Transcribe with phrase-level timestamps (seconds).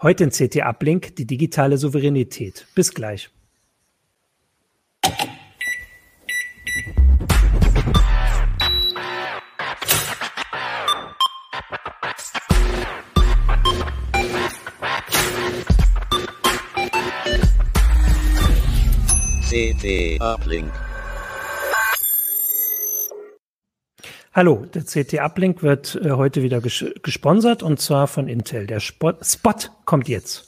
[0.00, 2.68] Heute in CT Uplink die digitale Souveränität.
[2.76, 3.30] Bis gleich.
[19.48, 20.70] CT Uplink.
[24.38, 28.68] Hallo, der CT Uplink wird äh, heute wieder ges gesponsert und zwar von Intel.
[28.68, 30.47] Der Spot, Spot kommt jetzt.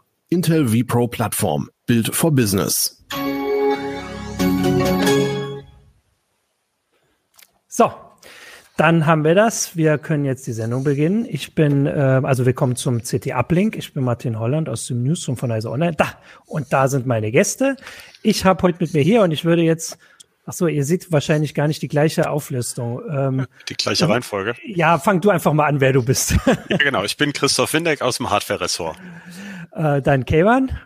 [0.33, 1.69] Intel vPro Plattform.
[1.87, 3.03] Build for Business.
[7.67, 7.91] So,
[8.77, 9.75] dann haben wir das.
[9.75, 11.25] Wir können jetzt die Sendung beginnen.
[11.29, 13.75] Ich bin, äh, also willkommen zum CT Uplink.
[13.75, 15.97] Ich bin Martin Holland aus dem Newsroom von Heise Online.
[15.97, 17.75] Da, und da sind meine Gäste.
[18.23, 19.97] Ich habe heute mit mir hier und ich würde jetzt
[20.45, 23.01] Ach so, ihr seht wahrscheinlich gar nicht die gleiche Auflistung.
[23.11, 24.55] Ähm, die gleiche Reihenfolge.
[24.65, 26.35] Ja, fang du einfach mal an, wer du bist.
[26.69, 27.03] ja, genau.
[27.03, 28.97] Ich bin Christoph Windeck aus dem Hardware-Ressort.
[29.73, 30.77] Äh, dann Kevan.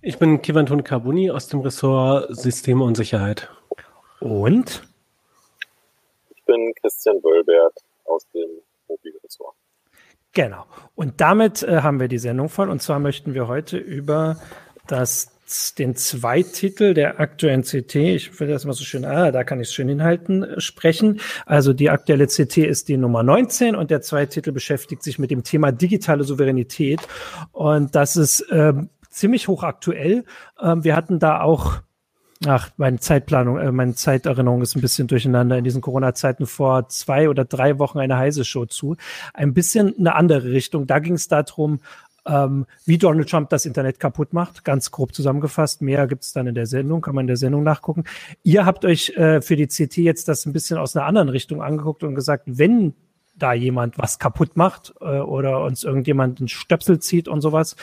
[0.00, 3.50] Ich bin Kevin Carboni aus dem Ressort Systeme und Sicherheit.
[4.20, 4.82] Und?
[6.30, 8.48] Ich bin Christian Wölbert aus dem
[8.88, 9.54] Mobilressort.
[10.32, 10.64] Genau.
[10.94, 12.68] Und damit äh, haben wir die Sendung voll.
[12.68, 14.38] Und zwar möchten wir heute über
[14.86, 15.37] das
[15.78, 19.68] den Zweititel der aktuellen CT, ich will das mal so schön, ah, da kann ich
[19.68, 21.20] es schön hinhalten, sprechen.
[21.46, 25.44] Also die aktuelle CT ist die Nummer 19 und der Zweititel beschäftigt sich mit dem
[25.44, 27.00] Thema digitale Souveränität.
[27.52, 30.24] Und das ist ähm, ziemlich hochaktuell.
[30.60, 31.82] Ähm, wir hatten da auch
[32.46, 37.28] Ach, meine Zeitplanung, äh, meine Zeiterinnerung ist ein bisschen durcheinander in diesen Corona-Zeiten vor zwei
[37.28, 38.96] oder drei Wochen eine heiße Show zu.
[39.34, 40.86] Ein bisschen eine andere Richtung.
[40.86, 41.80] Da ging es darum,
[42.28, 44.64] ähm, wie Donald Trump das Internet kaputt macht.
[44.64, 45.82] Ganz grob zusammengefasst.
[45.82, 48.04] Mehr gibt es dann in der Sendung, kann man in der Sendung nachgucken.
[48.42, 51.62] Ihr habt euch äh, für die CT jetzt das ein bisschen aus einer anderen Richtung
[51.62, 52.94] angeguckt und gesagt, wenn
[53.38, 57.76] da jemand was kaputt macht äh, oder uns irgendjemand einen Stöpsel zieht und sowas.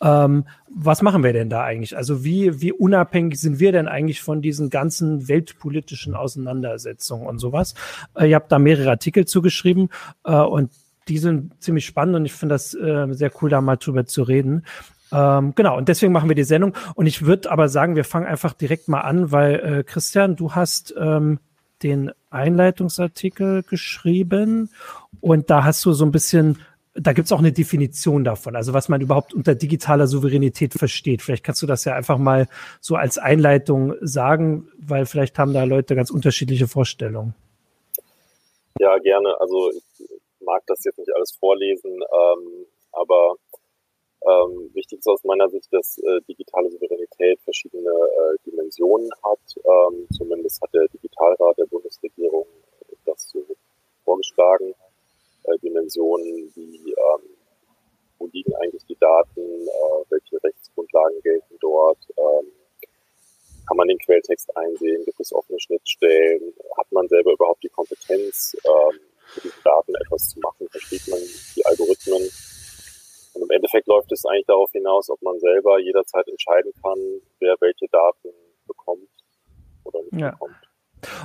[0.00, 1.96] Ähm, was machen wir denn da eigentlich?
[1.96, 7.74] Also wie, wie unabhängig sind wir denn eigentlich von diesen ganzen weltpolitischen Auseinandersetzungen und sowas?
[8.14, 9.90] Äh, ihr habt da mehrere Artikel zugeschrieben
[10.24, 10.70] äh, und
[11.08, 14.22] die sind ziemlich spannend und ich finde das äh, sehr cool, da mal drüber zu
[14.22, 14.64] reden.
[15.12, 16.74] Ähm, genau, und deswegen machen wir die Sendung.
[16.94, 20.54] Und ich würde aber sagen, wir fangen einfach direkt mal an, weil äh, Christian, du
[20.54, 21.38] hast ähm,
[21.82, 24.70] den Einleitungsartikel geschrieben
[25.20, 26.58] und da hast du so ein bisschen,
[26.94, 31.22] da gibt's auch eine Definition davon, also was man überhaupt unter digitaler Souveränität versteht.
[31.22, 32.46] Vielleicht kannst du das ja einfach mal
[32.80, 37.34] so als Einleitung sagen, weil vielleicht haben da Leute ganz unterschiedliche Vorstellungen.
[38.78, 39.36] Ja, gerne.
[39.40, 39.91] Also ich
[40.44, 43.36] mag das jetzt nicht alles vorlesen, ähm, aber
[44.24, 49.40] ähm, wichtig ist aus meiner Sicht, dass äh, digitale Souveränität verschiedene äh, Dimensionen hat.
[49.56, 52.46] Ähm, zumindest hat der Digitalrat der Bundesregierung
[53.04, 53.44] das so
[54.04, 54.74] vorgeschlagen.
[55.44, 57.36] Äh, Dimensionen wie, ähm,
[58.18, 62.52] wo liegen eigentlich die Daten, äh, welche Rechtsgrundlagen gelten dort, ähm,
[63.66, 68.56] kann man den Quelltext einsehen, gibt es offene Schnittstellen, hat man selber überhaupt die Kompetenz,
[68.64, 69.00] ähm,
[69.34, 71.18] mit diesen Daten etwas zu machen, versteht man
[71.56, 72.22] die Algorithmen.
[73.34, 76.98] Und im Endeffekt läuft es eigentlich darauf hinaus, ob man selber jederzeit entscheiden kann,
[77.40, 78.28] wer welche Daten
[78.66, 79.08] bekommt
[79.84, 80.30] oder nicht ja.
[80.32, 80.56] bekommt.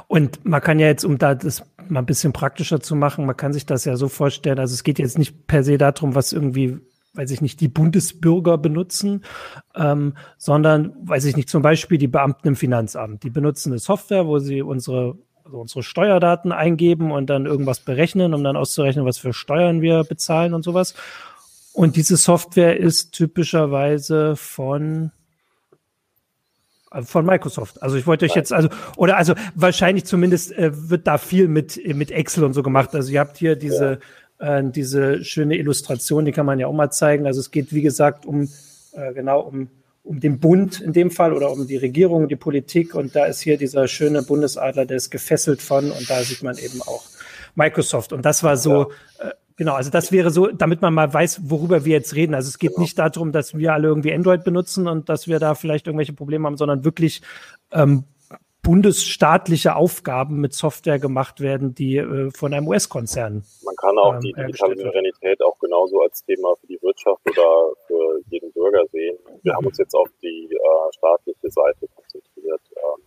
[0.08, 3.38] Und man kann ja jetzt, um da das mal ein bisschen praktischer zu machen, man
[3.38, 6.34] kann sich das ja so vorstellen, also es geht jetzt nicht per se darum, was
[6.34, 6.80] irgendwie
[7.18, 9.24] weiß ich nicht, die Bundesbürger benutzen,
[9.76, 13.24] ähm, sondern, weiß ich nicht, zum Beispiel die Beamten im Finanzamt.
[13.24, 18.34] Die benutzen eine Software, wo sie unsere also unsere Steuerdaten eingeben und dann irgendwas berechnen,
[18.34, 20.94] um dann auszurechnen, was für Steuern wir bezahlen und sowas.
[21.74, 25.12] Und diese Software ist typischerweise von
[26.92, 27.82] äh, von Microsoft.
[27.82, 28.68] Also ich wollte euch jetzt, also,
[28.98, 32.94] oder also wahrscheinlich zumindest äh, wird da viel mit, mit Excel und so gemacht.
[32.94, 34.00] Also ihr habt hier diese,
[34.42, 34.58] ja.
[34.58, 37.26] äh, diese schöne Illustration, die kann man ja auch mal zeigen.
[37.26, 38.50] Also es geht, wie gesagt, um
[38.94, 39.70] äh, genau um
[40.08, 42.96] um den Bund in dem Fall oder um die Regierung, die Politik.
[42.96, 46.58] Und da ist hier dieser schöne Bundesadler, der ist gefesselt von und da sieht man
[46.58, 47.04] eben auch
[47.56, 48.14] Microsoft.
[48.14, 49.30] Und das war so, ja.
[49.30, 52.34] äh, genau, also das wäre so, damit man mal weiß, worüber wir jetzt reden.
[52.34, 52.82] Also es geht genau.
[52.82, 56.46] nicht darum, dass wir alle irgendwie Android benutzen und dass wir da vielleicht irgendwelche Probleme
[56.46, 57.22] haben, sondern wirklich
[57.72, 58.06] ähm,
[58.68, 63.46] bundesstaatliche Aufgaben mit Software gemacht werden, die äh, von einem US-Konzern.
[63.64, 67.72] Man kann auch ähm, die digitale Souveränität auch genauso als Thema für die Wirtschaft oder
[67.88, 69.18] für jeden Bürger sehen.
[69.44, 73.04] Wir haben uns jetzt auf die äh, staatliche Seite konzentriert, ähm,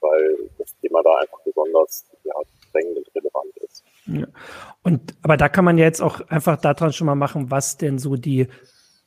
[0.00, 2.34] weil das Thema da einfach besonders ja,
[2.70, 3.82] drängend und relevant ist.
[4.06, 4.28] Ja.
[4.84, 7.98] Und aber da kann man ja jetzt auch einfach daran schon mal machen, was denn
[7.98, 8.46] so die,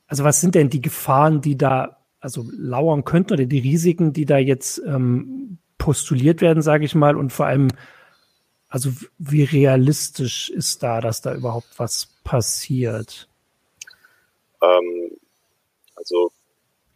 [0.06, 4.24] also was sind denn die Gefahren, die da also lauern könnten oder die Risiken, die
[4.24, 5.51] da jetzt ähm,
[5.82, 7.68] postuliert werden, sage ich mal, und vor allem,
[8.68, 13.28] also wie realistisch ist da, dass da überhaupt was passiert?
[14.62, 15.16] Ähm,
[15.96, 16.30] also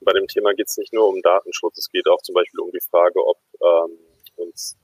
[0.03, 2.71] bei dem Thema geht es nicht nur um Datenschutz, es geht auch zum Beispiel um
[2.71, 3.99] die Frage, ob ähm,
[4.37, 4.77] uns,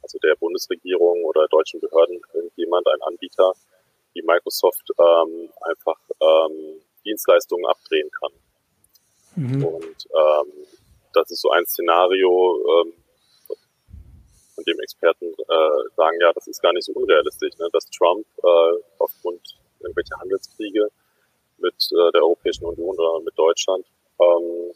[0.00, 3.52] also der Bundesregierung oder deutschen Behörden, irgendjemand, ein Anbieter
[4.14, 8.32] wie Microsoft ähm, einfach ähm, Dienstleistungen abdrehen kann.
[9.36, 9.64] Mhm.
[9.66, 10.52] Und ähm,
[11.12, 12.92] das ist so ein Szenario, ähm,
[14.54, 18.26] von dem Experten äh, sagen, ja, das ist gar nicht so unrealistisch, ne, dass Trump
[18.42, 19.40] äh, aufgrund
[19.80, 20.88] irgendwelcher Handelskriege
[21.58, 23.84] mit äh, der Europäischen Union oder mit Deutschland
[24.20, 24.72] ähm,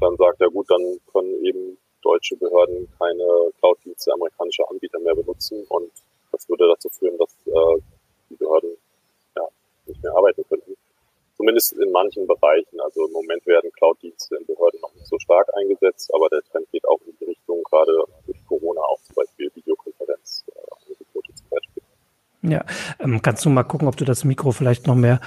[0.00, 5.64] dann sagt, ja gut, dann können eben deutsche Behörden keine Cloud-Dienste amerikanischer Anbieter mehr benutzen
[5.68, 5.90] und
[6.32, 7.80] das würde dazu führen, dass äh,
[8.30, 8.76] die Behörden
[9.36, 9.48] ja,
[9.86, 10.75] nicht mehr arbeiten könnten.
[11.36, 12.80] Zumindest in manchen Bereichen.
[12.80, 16.70] Also im Moment werden Cloud-Dienste in Behörden noch nicht so stark eingesetzt, aber der Trend
[16.72, 17.92] geht auch in die Richtung, gerade
[18.26, 21.82] durch Corona auch zum Beispiel Videokonferenzangebote äh, zum Beispiel.
[22.42, 22.64] Ja,
[23.00, 25.20] ähm, kannst du mal gucken, ob du das Mikro vielleicht noch mehr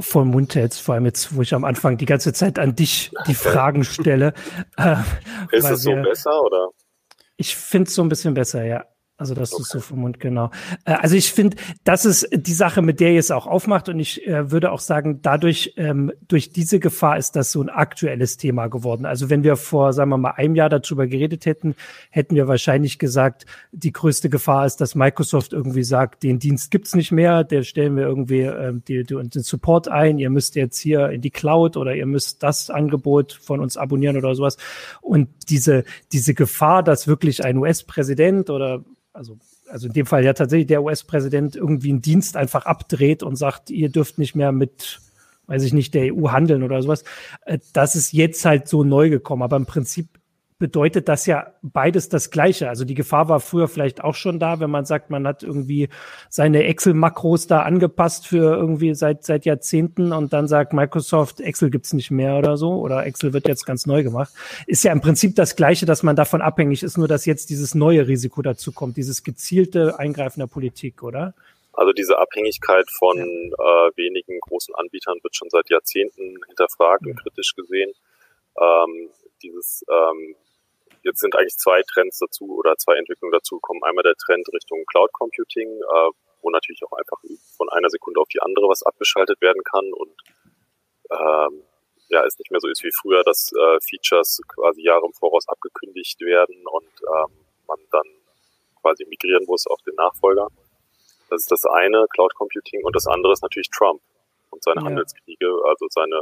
[0.00, 3.12] vor Mund hältst, vor allem jetzt, wo ich am Anfang die ganze Zeit an dich
[3.26, 4.34] die Fragen stelle.
[4.76, 4.96] Äh,
[5.52, 6.70] Ist es so besser oder?
[7.36, 8.84] Ich finde es so ein bisschen besser, ja.
[9.22, 9.62] Also das okay.
[9.62, 10.50] ist so vom Mund, genau.
[10.84, 13.88] Äh, also ich finde, das ist die Sache, mit der ihr es auch aufmacht.
[13.88, 17.68] Und ich äh, würde auch sagen, dadurch, ähm, durch diese Gefahr ist das so ein
[17.68, 19.06] aktuelles Thema geworden.
[19.06, 21.76] Also wenn wir vor, sagen wir mal, einem Jahr darüber geredet hätten,
[22.10, 26.96] hätten wir wahrscheinlich gesagt, die größte Gefahr ist, dass Microsoft irgendwie sagt, den Dienst gibt's
[26.96, 30.80] nicht mehr, der stellen wir irgendwie ähm, die, die, den Support ein, ihr müsst jetzt
[30.80, 34.56] hier in die Cloud oder ihr müsst das Angebot von uns abonnieren oder sowas.
[35.00, 39.38] Und diese, diese Gefahr, dass wirklich ein US-Präsident oder also,
[39.68, 43.70] also in dem Fall ja tatsächlich der US-Präsident irgendwie einen Dienst einfach abdreht und sagt,
[43.70, 45.00] ihr dürft nicht mehr mit,
[45.46, 47.04] weiß ich nicht, der EU handeln oder sowas.
[47.44, 49.42] Äh, das ist jetzt halt so neu gekommen.
[49.42, 50.08] Aber im Prinzip
[50.62, 52.68] bedeutet das ja beides das Gleiche.
[52.68, 55.88] Also die Gefahr war früher vielleicht auch schon da, wenn man sagt, man hat irgendwie
[56.28, 61.94] seine Excel-Makros da angepasst für irgendwie seit, seit Jahrzehnten und dann sagt Microsoft, Excel gibt's
[61.94, 64.32] nicht mehr oder so oder Excel wird jetzt ganz neu gemacht.
[64.68, 67.74] Ist ja im Prinzip das Gleiche, dass man davon abhängig ist, nur dass jetzt dieses
[67.74, 71.34] neue Risiko dazu kommt, dieses gezielte Eingreifen der Politik, oder?
[71.72, 73.24] Also diese Abhängigkeit von ja.
[73.24, 77.10] äh, wenigen großen Anbietern wird schon seit Jahrzehnten hinterfragt ja.
[77.10, 77.90] und kritisch gesehen.
[78.60, 79.10] Ähm,
[79.42, 80.36] dieses ähm,
[81.02, 83.82] Jetzt sind eigentlich zwei Trends dazu oder zwei Entwicklungen dazu gekommen.
[83.82, 86.10] Einmal der Trend Richtung Cloud Computing, äh,
[86.42, 87.18] wo natürlich auch einfach
[87.56, 90.14] von einer Sekunde auf die andere was abgeschaltet werden kann und
[91.10, 91.62] ähm,
[92.08, 95.48] ja, es nicht mehr so ist wie früher, dass äh, Features quasi Jahre im Voraus
[95.48, 98.06] abgekündigt werden und ähm, man dann
[98.80, 100.48] quasi migrieren muss auf den Nachfolger.
[101.30, 104.02] Das ist das eine, Cloud Computing, und das andere ist natürlich Trump
[104.50, 104.86] und seine ja.
[104.86, 106.20] Handelskriege, also seine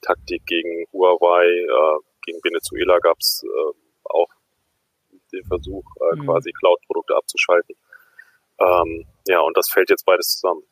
[0.00, 4.28] Taktik gegen Huawei, äh, gegen Venezuela gab es äh, auch
[5.32, 6.24] den Versuch, äh, mhm.
[6.24, 7.76] quasi Cloud-Produkte abzuschalten.
[8.58, 10.62] Ähm, ja, und das fällt jetzt beides zusammen.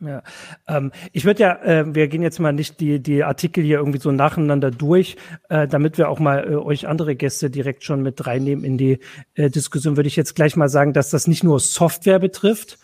[0.00, 0.22] Ja,
[0.68, 3.98] ähm, ich würde ja, äh, wir gehen jetzt mal nicht die, die Artikel hier irgendwie
[3.98, 5.16] so nacheinander durch,
[5.48, 9.00] äh, damit wir auch mal äh, euch andere Gäste direkt schon mit reinnehmen in die
[9.34, 12.78] äh, Diskussion, würde ich jetzt gleich mal sagen, dass das nicht nur Software betrifft,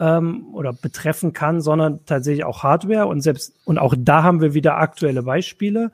[0.00, 3.06] ähm, oder betreffen kann, sondern tatsächlich auch Hardware.
[3.06, 5.92] Und selbst und auch da haben wir wieder aktuelle Beispiele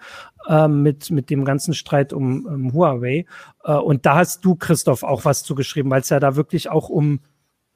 [0.49, 3.27] ähm, mit mit dem ganzen Streit um, um Huawei.
[3.65, 6.89] Äh, und da hast du Christoph auch was zugeschrieben, weil es ja da wirklich auch
[6.89, 7.21] um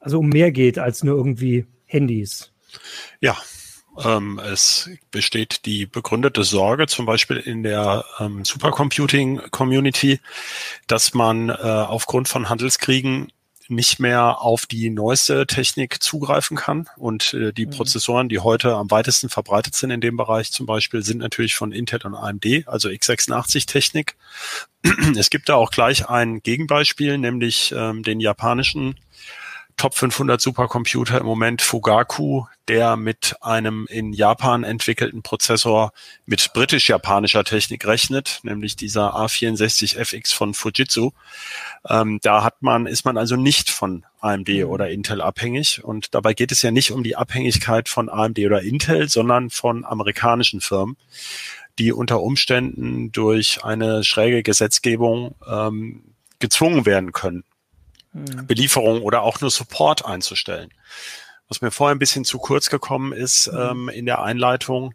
[0.00, 2.52] also um mehr geht als nur irgendwie Handys.
[3.20, 3.36] Ja,
[4.04, 10.20] ähm, es besteht die begründete Sorge, zum Beispiel in der ähm, Supercomputing-Community,
[10.86, 13.32] dass man äh, aufgrund von Handelskriegen
[13.70, 16.88] nicht mehr auf die neueste Technik zugreifen kann.
[16.96, 17.70] Und äh, die mhm.
[17.70, 21.72] Prozessoren, die heute am weitesten verbreitet sind in dem Bereich zum Beispiel, sind natürlich von
[21.72, 24.16] Intel und AMD, also x86-Technik.
[25.16, 28.96] Es gibt da auch gleich ein Gegenbeispiel, nämlich ähm, den japanischen
[29.80, 35.94] Top 500 Supercomputer im Moment Fugaku, der mit einem in Japan entwickelten Prozessor
[36.26, 41.12] mit britisch-japanischer Technik rechnet, nämlich dieser A64FX von Fujitsu.
[41.88, 44.64] Ähm, da hat man, ist man also nicht von AMD mhm.
[44.64, 45.82] oder Intel abhängig.
[45.82, 49.86] Und dabei geht es ja nicht um die Abhängigkeit von AMD oder Intel, sondern von
[49.86, 50.98] amerikanischen Firmen,
[51.78, 56.02] die unter Umständen durch eine schräge Gesetzgebung ähm,
[56.38, 57.44] gezwungen werden können,
[58.12, 58.46] hm.
[58.46, 60.72] Belieferung oder auch nur Support einzustellen.
[61.48, 63.58] Was mir vorher ein bisschen zu kurz gekommen ist hm.
[63.58, 64.94] ähm, in der Einleitung,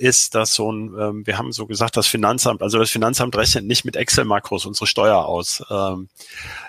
[0.00, 3.66] ist, dass so ein, ähm, wir haben so gesagt, das Finanzamt, also das Finanzamt rechnet
[3.66, 6.08] nicht mit Excel-Makros unsere Steuer aus, ähm,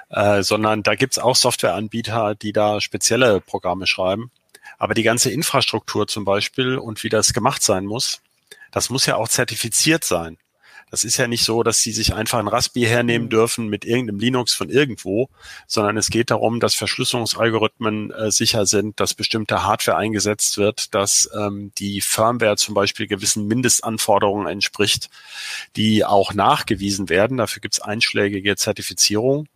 [0.09, 4.31] äh, sondern da gibt's auch Softwareanbieter, die da spezielle Programme schreiben.
[4.77, 8.21] Aber die ganze Infrastruktur zum Beispiel und wie das gemacht sein muss,
[8.71, 10.37] das muss ja auch zertifiziert sein.
[10.91, 13.31] Das ist ja nicht so, dass sie sich einfach ein Raspi hernehmen mhm.
[13.31, 15.29] dürfen mit irgendeinem Linux von irgendwo,
[15.65, 21.29] sondern es geht darum, dass Verschlüsselungsalgorithmen äh, sicher sind, dass bestimmte Hardware eingesetzt wird, dass
[21.33, 25.09] ähm, die Firmware zum Beispiel gewissen Mindestanforderungen entspricht,
[25.77, 27.37] die auch nachgewiesen werden.
[27.37, 29.47] Dafür gibt es einschlägige Zertifizierung.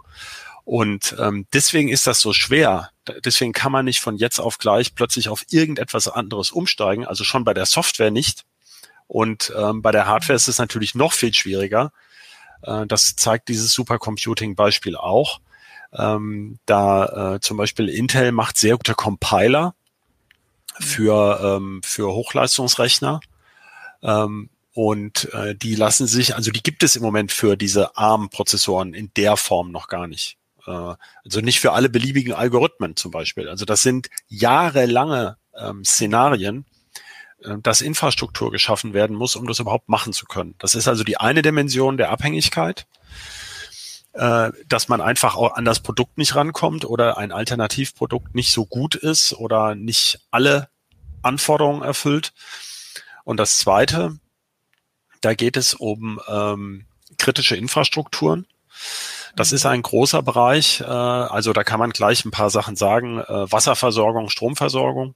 [0.63, 2.89] Und ähm, deswegen ist das so schwer.
[3.23, 7.43] Deswegen kann man nicht von jetzt auf gleich plötzlich auf irgendetwas anderes umsteigen, also schon
[7.43, 8.45] bei der Software nicht.
[9.07, 11.91] Und ähm, bei der Hardware ist es natürlich noch viel schwieriger.
[12.63, 15.39] Äh, das zeigt dieses Supercomputing-Beispiel auch.
[15.93, 19.75] Ähm, da äh, zum Beispiel Intel macht sehr gute Compiler
[20.79, 23.19] für, ähm, für Hochleistungsrechner.
[24.01, 28.93] Ähm, und äh, die lassen sich, also die gibt es im Moment für diese ARM-Prozessoren
[28.93, 30.37] in der Form noch gar nicht.
[30.67, 30.71] Äh,
[31.23, 33.47] also nicht für alle beliebigen Algorithmen zum Beispiel.
[33.47, 36.65] Also das sind jahrelange ähm, Szenarien,
[37.61, 40.55] dass Infrastruktur geschaffen werden muss, um das überhaupt machen zu können.
[40.59, 42.87] Das ist also die eine Dimension der Abhängigkeit,
[44.13, 48.65] äh, dass man einfach auch an das Produkt nicht rankommt oder ein Alternativprodukt nicht so
[48.65, 50.69] gut ist oder nicht alle
[51.21, 52.33] Anforderungen erfüllt.
[53.23, 54.17] Und das zweite,
[55.21, 56.85] da geht es um ähm,
[57.17, 58.47] kritische Infrastrukturen.
[59.35, 60.81] Das ist ein großer Bereich.
[60.81, 63.19] Äh, also da kann man gleich ein paar Sachen sagen.
[63.19, 65.15] Äh, Wasserversorgung, Stromversorgung.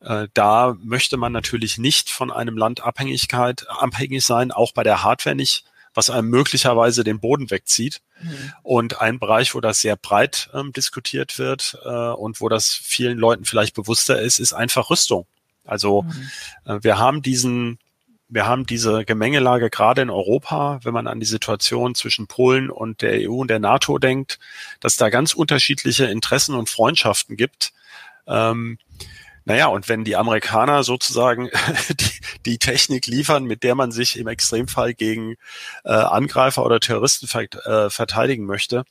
[0.00, 5.02] Äh, da möchte man natürlich nicht von einem Land Abhängigkeit, abhängig sein, auch bei der
[5.02, 5.64] Hardware nicht,
[5.94, 8.00] was einem möglicherweise den Boden wegzieht.
[8.22, 8.52] Mhm.
[8.62, 13.18] Und ein Bereich, wo das sehr breit ähm, diskutiert wird äh, und wo das vielen
[13.18, 15.26] Leuten vielleicht bewusster ist, ist einfach Rüstung.
[15.64, 16.30] Also mhm.
[16.64, 17.78] äh, wir haben diesen
[18.32, 23.02] wir haben diese Gemengelage gerade in Europa, wenn man an die Situation zwischen Polen und
[23.02, 24.38] der EU und der NATO denkt,
[24.78, 27.72] dass da ganz unterschiedliche Interessen und Freundschaften gibt.
[28.28, 28.78] Ähm,
[29.44, 31.50] naja, und wenn die Amerikaner sozusagen
[31.88, 35.36] die, die Technik liefern, mit der man sich im Extremfall gegen
[35.84, 38.84] äh, Angreifer oder Terroristen ver äh, verteidigen möchte,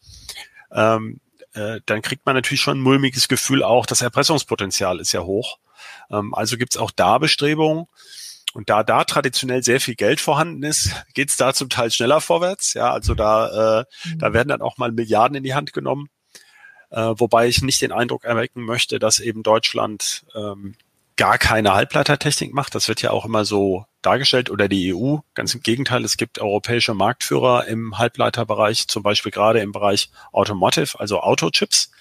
[0.72, 1.20] ähm,
[1.54, 5.58] äh, dann kriegt man natürlich schon ein mulmiges Gefühl auch, das Erpressungspotenzial ist ja hoch.
[6.12, 7.86] Ähm, also gibt's auch da Bestrebungen.
[8.54, 12.74] Und da da traditionell sehr viel Geld vorhanden ist, geht's da zum Teil schneller vorwärts.
[12.74, 13.86] Ja, also da, äh,
[14.18, 14.34] da mhm.
[14.34, 16.10] werden dann auch mal Milliarden in die Hand genommen.
[16.92, 20.76] Äh, wobei ich nicht den Eindruck erwecken möchte, dass eben Deutschland ähm,
[21.18, 22.74] gar keine Halbleitertechnik macht.
[22.76, 25.18] Das wird ja auch immer so dargestellt oder die EU.
[25.34, 31.00] Ganz im Gegenteil, es gibt europäische Marktführer im Halbleiterbereich, zum Beispiel gerade im Bereich Automotive,
[31.00, 31.92] also Autochips.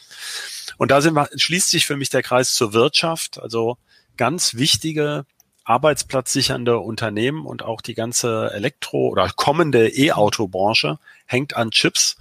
[0.76, 3.40] Und da sind wir, schließt sich für mich der Kreis zur Wirtschaft.
[3.40, 3.76] Also
[4.16, 5.26] ganz wichtige
[5.64, 12.16] arbeitsplatzsichernde Unternehmen und auch die ganze Elektro- oder kommende E-Auto-Branche hängt an Chips.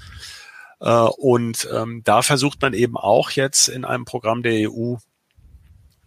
[0.80, 4.96] Äh, und ähm, da versucht man eben auch jetzt in einem Programm der EU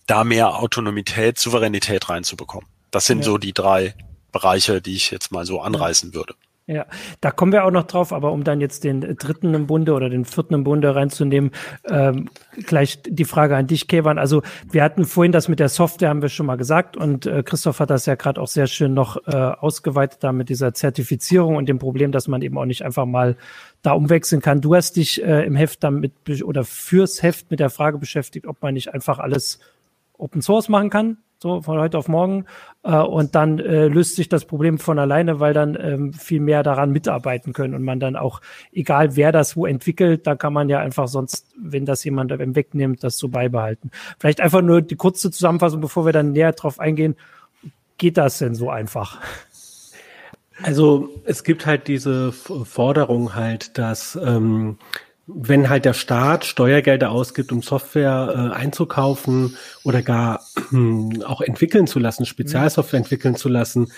[0.07, 2.69] da mehr Autonomität, Souveränität reinzubekommen.
[2.91, 3.25] Das sind ja.
[3.25, 3.95] so die drei
[4.33, 6.35] Bereiche, die ich jetzt mal so anreißen würde.
[6.71, 6.87] Ja,
[7.21, 10.09] da kommen wir auch noch drauf, aber um dann jetzt den dritten im Bunde oder
[10.09, 11.51] den vierten im Bunde reinzunehmen,
[11.85, 12.29] ähm,
[12.65, 14.19] gleich die Frage an dich, Kevan.
[14.19, 17.43] Also wir hatten vorhin das mit der Software, haben wir schon mal gesagt und äh,
[17.43, 21.57] Christoph hat das ja gerade auch sehr schön noch äh, ausgeweitet da mit dieser Zertifizierung
[21.57, 23.37] und dem Problem, dass man eben auch nicht einfach mal
[23.83, 24.61] da umwechseln kann.
[24.61, 26.13] Du hast dich äh, im Heft damit
[26.45, 29.59] oder fürs Heft mit der Frage beschäftigt, ob man nicht einfach alles
[30.19, 32.45] Open Source machen kann, so von heute auf morgen.
[32.83, 36.63] Äh, und dann äh, löst sich das Problem von alleine, weil dann ähm, viel mehr
[36.63, 38.41] daran mitarbeiten können und man dann auch,
[38.73, 43.03] egal wer das wo entwickelt, da kann man ja einfach sonst, wenn das jemand wegnimmt,
[43.03, 43.91] das so beibehalten.
[44.19, 47.17] Vielleicht einfach nur die kurze Zusammenfassung, bevor wir dann näher drauf eingehen.
[47.97, 49.19] Geht das denn so einfach?
[50.63, 54.77] Also es gibt halt diese Forderung halt, dass ähm,
[55.35, 60.41] wenn halt der Staat Steuergelder ausgibt, um Software äh, einzukaufen oder gar
[60.73, 63.93] äh, auch entwickeln zu lassen, Spezialsoftware entwickeln zu lassen,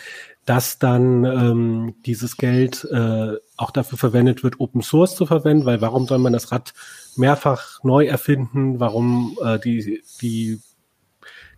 [0.44, 5.80] dass dann ähm, dieses Geld äh, auch dafür verwendet wird, Open Source zu verwenden, weil
[5.80, 6.74] warum soll man das Rad
[7.16, 8.80] mehrfach neu erfinden?
[8.80, 10.60] Warum äh, die, die,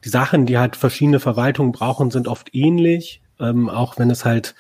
[0.05, 4.55] die Sachen, die halt verschiedene Verwaltungen brauchen, sind oft ähnlich, ähm, auch wenn es halt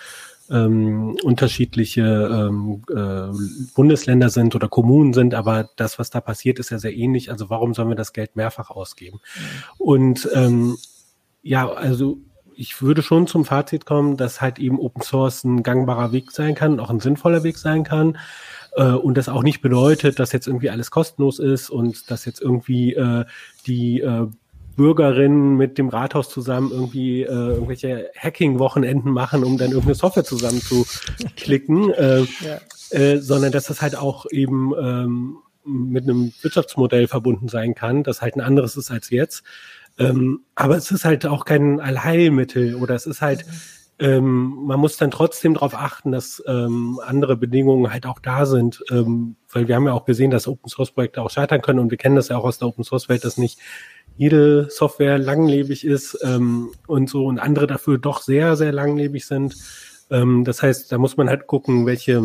[0.50, 3.36] ähm, unterschiedliche ähm, äh,
[3.74, 7.30] Bundesländer sind oder Kommunen sind, aber das, was da passiert, ist ja sehr ähnlich.
[7.30, 9.20] Also warum sollen wir das Geld mehrfach ausgeben?
[9.78, 10.76] Und ähm,
[11.42, 12.18] ja, also
[12.56, 16.54] ich würde schon zum Fazit kommen, dass halt eben Open Source ein gangbarer Weg sein
[16.54, 18.18] kann, auch ein sinnvoller Weg sein kann.
[18.76, 22.40] Äh, und das auch nicht bedeutet, dass jetzt irgendwie alles kostenlos ist und dass jetzt
[22.40, 23.24] irgendwie äh,
[23.66, 24.28] die äh,
[24.76, 30.60] Bürgerinnen mit dem Rathaus zusammen irgendwie äh, irgendwelche Hacking-Wochenenden machen, um dann irgendeine Software zusammen
[30.60, 30.86] zu
[31.36, 32.60] klicken, äh, ja.
[32.90, 38.20] äh, sondern dass das halt auch eben ähm, mit einem Wirtschaftsmodell verbunden sein kann, das
[38.20, 39.44] halt ein anderes ist als jetzt.
[39.98, 43.46] Ähm, aber es ist halt auch kein Allheilmittel oder es ist halt,
[44.00, 48.82] ähm, man muss dann trotzdem darauf achten, dass ähm, andere Bedingungen halt auch da sind,
[48.90, 51.90] ähm, weil wir haben ja auch gesehen, dass Open Source Projekte auch scheitern können und
[51.92, 53.60] wir kennen das ja auch aus der Open Source Welt, dass nicht
[54.16, 59.56] jede Software langlebig ist ähm, und so und andere dafür doch sehr, sehr langlebig sind.
[60.10, 62.22] Ähm, das heißt, da muss man halt gucken, welche,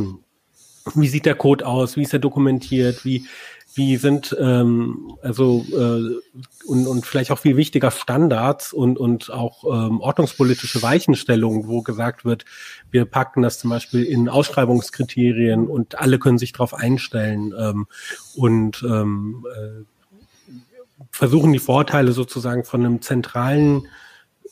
[0.96, 3.26] wie sieht der Code aus, wie ist er dokumentiert, wie,
[3.74, 6.20] wie sind ähm, also äh,
[6.68, 12.26] und, und vielleicht auch viel wichtiger Standards und, und auch ähm, ordnungspolitische Weichenstellungen, wo gesagt
[12.26, 12.46] wird,
[12.92, 17.88] wir packen das zum Beispiel in Ausschreibungskriterien und alle können sich darauf einstellen ähm,
[18.36, 19.84] und ähm, äh,
[21.12, 23.88] versuchen die Vorteile sozusagen von einem zentralen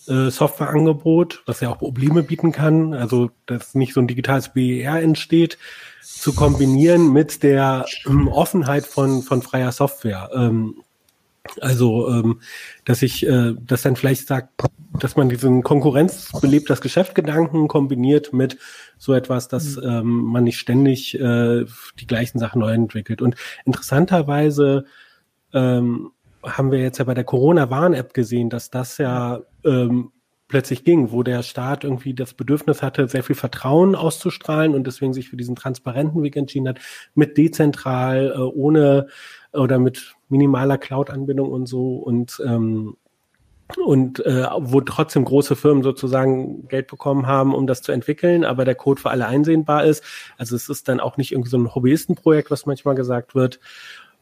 [0.08, 5.02] äh, Softwareangebot, was ja auch Probleme bieten kann, also dass nicht so ein digitales BER
[5.02, 5.58] entsteht,
[6.02, 10.30] zu kombinieren mit der ähm, Offenheit von, von freier Software.
[10.34, 10.76] Ähm,
[11.62, 12.42] also, ähm,
[12.86, 14.50] dass ich äh, das dann vielleicht sagt,
[15.00, 18.58] dass man diesen konkurrenzbelebt das Geschäftgedanken kombiniert mit
[18.98, 19.84] so etwas, dass mhm.
[19.84, 21.66] ähm, man nicht ständig äh,
[22.00, 23.22] die gleichen Sachen neu entwickelt.
[23.22, 23.36] Und
[23.66, 24.86] interessanterweise
[25.54, 26.12] ähm,
[26.48, 30.12] haben wir jetzt ja bei der Corona-Warn-App gesehen, dass das ja ähm,
[30.48, 35.14] plötzlich ging, wo der Staat irgendwie das Bedürfnis hatte, sehr viel Vertrauen auszustrahlen und deswegen
[35.14, 36.80] sich für diesen transparenten Weg entschieden hat,
[37.16, 39.08] mit dezentral, äh, ohne
[39.54, 42.98] oder mit minimaler Cloud-Anbindung und so und ähm,
[43.86, 48.64] und äh, wo trotzdem große Firmen sozusagen Geld bekommen haben, um das zu entwickeln, aber
[48.64, 50.04] der Code für alle einsehbar ist.
[50.38, 53.60] Also es ist dann auch nicht irgendwie so ein Hobbyistenprojekt, was manchmal gesagt wird.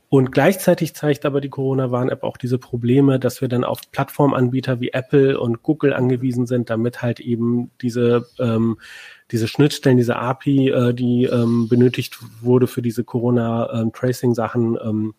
[0.09, 4.89] Und gleichzeitig zeigt aber die Corona-Warn-App auch diese Probleme, dass wir dann auf Plattformanbieter wie
[4.89, 8.77] Apple und Google angewiesen sind, damit halt eben diese, ähm,
[9.31, 15.13] diese Schnittstellen, diese API, äh, die ähm, benötigt wurde für diese Corona-Tracing-Sachen, ähm,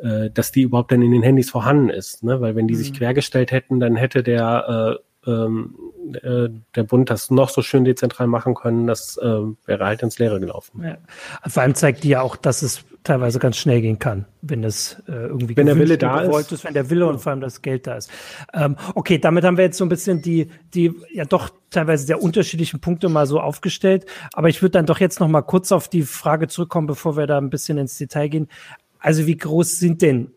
[0.00, 2.22] äh, dass die überhaupt dann in den Handys vorhanden ist.
[2.22, 2.40] Ne?
[2.40, 2.78] Weil wenn die mhm.
[2.78, 5.74] sich quergestellt hätten, dann hätte der äh, ähm,
[6.22, 10.18] äh, der Bund das noch so schön dezentral machen können, das äh, wäre halt ins
[10.18, 10.82] Leere gelaufen.
[10.82, 10.96] Ja.
[11.46, 15.02] Vor allem zeigt die ja auch, dass es teilweise ganz schnell gehen kann, wenn es
[15.08, 16.52] äh, irgendwie wenn der Wille da ist.
[16.52, 18.10] ist, wenn der Wille und vor allem das Geld da ist.
[18.52, 22.22] Ähm, okay, damit haben wir jetzt so ein bisschen die die ja doch teilweise sehr
[22.22, 24.06] unterschiedlichen Punkte mal so aufgestellt.
[24.34, 27.26] Aber ich würde dann doch jetzt noch mal kurz auf die Frage zurückkommen, bevor wir
[27.26, 28.48] da ein bisschen ins Detail gehen.
[28.98, 30.32] Also wie groß sind denn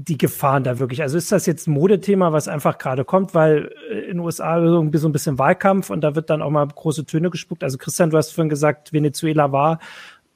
[0.00, 1.02] die Gefahren da wirklich?
[1.02, 4.56] Also ist das jetzt ein Modethema, was einfach gerade kommt, weil äh, in den USA
[4.56, 7.64] irgendwie so ein bisschen Wahlkampf und da wird dann auch mal große Töne gespuckt.
[7.64, 9.80] Also Christian, du hast vorhin gesagt, Venezuela war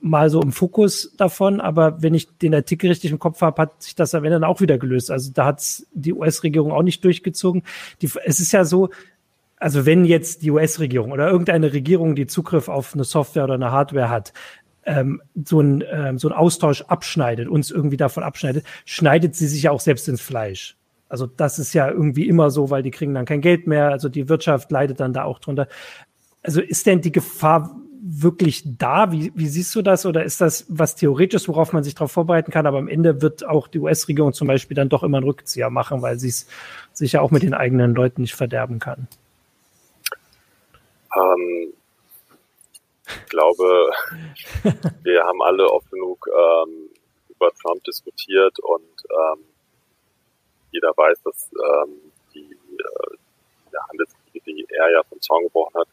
[0.03, 3.83] mal so im Fokus davon, aber wenn ich den Artikel richtig im Kopf habe, hat
[3.83, 5.11] sich das am Ende dann auch wieder gelöst.
[5.11, 7.63] Also da hat die US-Regierung auch nicht durchgezogen.
[8.03, 8.91] Die, es ist ja so,
[9.57, 13.71] also wenn jetzt die US-Regierung oder irgendeine Regierung, die Zugriff auf eine Software oder eine
[13.71, 14.33] Hardware hat,
[14.85, 19.63] ähm, so, ein, ähm, so ein Austausch abschneidet, uns irgendwie davon abschneidet, schneidet sie sich
[19.63, 20.77] ja auch selbst ins Fleisch.
[21.09, 24.09] Also das ist ja irgendwie immer so, weil die kriegen dann kein Geld mehr, also
[24.09, 25.69] die Wirtschaft leidet dann da auch drunter.
[26.43, 29.13] Also ist denn die Gefahr wirklich da?
[29.13, 30.05] Wie, wie siehst du das?
[30.05, 32.67] Oder ist das was Theoretisches, worauf man sich darauf vorbereiten kann?
[32.67, 36.03] Aber am Ende wird auch die US-Regierung zum Beispiel dann doch immer einen Rückzieher machen,
[36.03, 36.49] weil sie es
[36.93, 39.07] sich ja auch mit den eigenen Leuten nicht verderben kann.
[41.15, 41.73] Ähm,
[43.07, 43.91] ich glaube,
[45.03, 46.91] wir haben alle oft genug ähm,
[47.29, 49.45] über Trump diskutiert und ähm,
[50.73, 51.95] jeder weiß, dass ähm,
[52.35, 53.17] die äh,
[53.73, 55.89] der Handelskriege, die er ja vom Zaun gebrochen hat,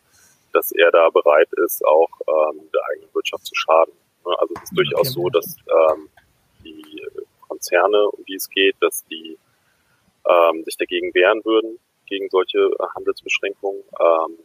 [0.53, 3.93] dass er da bereit ist, auch ähm, der eigenen Wirtschaft zu schaden.
[4.25, 6.09] Ne, also es ist durchaus so, dass ähm,
[6.63, 7.01] die
[7.47, 9.37] Konzerne, um die es geht, dass die
[10.27, 13.83] ähm, sich dagegen wehren würden, gegen solche Handelsbeschränkungen.
[13.99, 14.37] Ähm,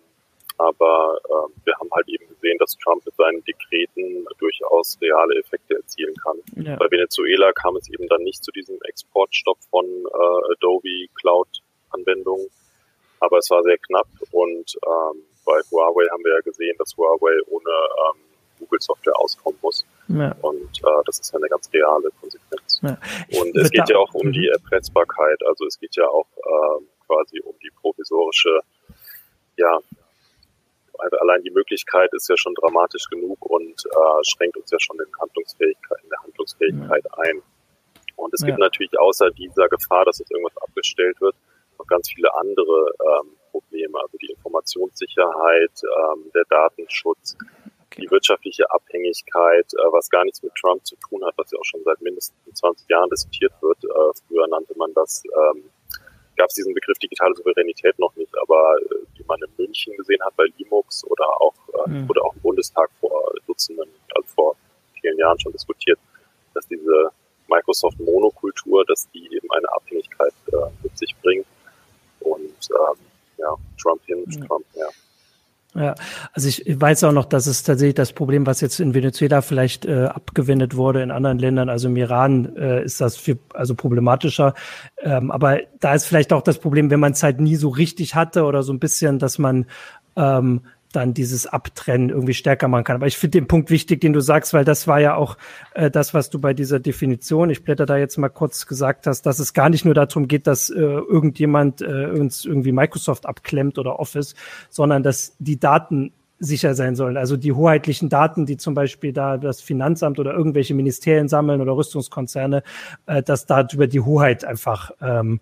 [0.57, 5.75] aber äh, wir haben halt eben gesehen, dass Trump mit seinen Dekreten durchaus reale Effekte
[5.75, 6.39] erzielen kann.
[6.65, 6.77] Ja.
[6.77, 12.47] Bei Venezuela kam es eben dann nicht zu diesem Exportstopp von äh, Adobe Cloud-Anwendungen,
[13.19, 17.39] aber es war sehr knapp und ähm, bei Huawei haben wir ja gesehen, dass Huawei
[17.47, 18.21] ohne ähm,
[18.59, 19.85] Google-Software auskommen muss.
[20.09, 20.35] Ja.
[20.43, 22.81] Und äh, das ist ja eine ganz reale Konsequenz.
[22.83, 22.99] Ja.
[23.41, 24.53] Und es geht ja auch um die mhm.
[24.53, 28.61] Erpressbarkeit, also es geht ja auch äh, quasi um die provisorische
[29.57, 29.79] ja,
[30.99, 34.99] also allein die Möglichkeit ist ja schon dramatisch genug und äh, schränkt uns ja schon
[34.99, 37.19] in, Handlungsfähigkeit, in der Handlungsfähigkeit ja.
[37.19, 37.43] ein.
[38.17, 41.35] Und es gibt natürlich außer dieser Gefahr, dass jetzt irgendwas abgestellt wird,
[41.79, 47.37] noch ganz viele andere ähm, Probleme, also die Informationssicherheit, ähm, der Datenschutz,
[47.87, 48.03] okay.
[48.03, 51.65] die wirtschaftliche Abhängigkeit, äh, was gar nichts mit Trump zu tun hat, was ja auch
[51.65, 53.79] schon seit mindestens 20 Jahren diskutiert wird.
[53.85, 55.71] Äh, früher nannte man das ähm,
[56.37, 60.23] gab es diesen Begriff digitale Souveränität noch nicht, aber äh, wie man in München gesehen
[60.25, 61.55] hat bei Limux oder auch
[61.87, 62.09] äh, mhm.
[62.09, 64.57] wurde auch im Bundestag vor Dutzenden, also vor
[65.01, 65.99] vielen Jahren schon diskutiert,
[66.55, 67.11] dass diese
[67.49, 71.47] Microsoft Monokultur, dass die eben eine Abhängigkeit äh, mit sich bringt
[72.21, 72.99] und ähm,
[73.39, 74.47] ja, Trump hin, ja.
[74.47, 74.89] Trump her.
[75.77, 75.97] Ja,
[76.33, 79.87] also ich weiß auch noch, dass es tatsächlich das Problem, was jetzt in Venezuela vielleicht
[79.87, 84.55] äh, abgewendet wurde, in anderen Ländern, also im Iran äh, ist das viel, also problematischer.
[85.03, 88.15] Ähm, aber da ist vielleicht auch das Problem, wenn man es halt nie so richtig
[88.15, 89.67] hatte oder so ein bisschen, dass man
[90.15, 90.61] ähm,
[90.95, 92.97] dann dieses Abtrennen irgendwie stärker machen kann.
[92.97, 95.37] Aber ich finde den Punkt wichtig, den du sagst, weil das war ja auch
[95.75, 99.23] äh, das, was du bei dieser Definition, ich blätter da jetzt mal kurz gesagt hast,
[99.23, 103.79] dass es gar nicht nur darum geht, dass äh, irgendjemand äh, uns irgendwie Microsoft abklemmt
[103.79, 104.35] oder Office,
[104.71, 107.17] sondern dass die Daten sicher sein sollen.
[107.17, 111.77] Also die hoheitlichen Daten, die zum Beispiel da das Finanzamt oder irgendwelche Ministerien sammeln oder
[111.77, 112.63] Rüstungskonzerne,
[113.07, 115.41] äh, dass da über die Hoheit einfach, ähm,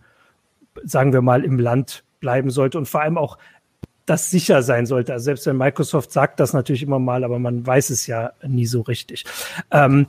[0.84, 3.36] sagen wir mal, im Land bleiben sollte und vor allem auch
[4.06, 5.12] das sicher sein sollte.
[5.12, 8.66] Also selbst wenn Microsoft sagt das natürlich immer mal, aber man weiß es ja nie
[8.66, 9.24] so richtig.
[9.70, 10.06] Ähm,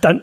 [0.00, 0.22] dann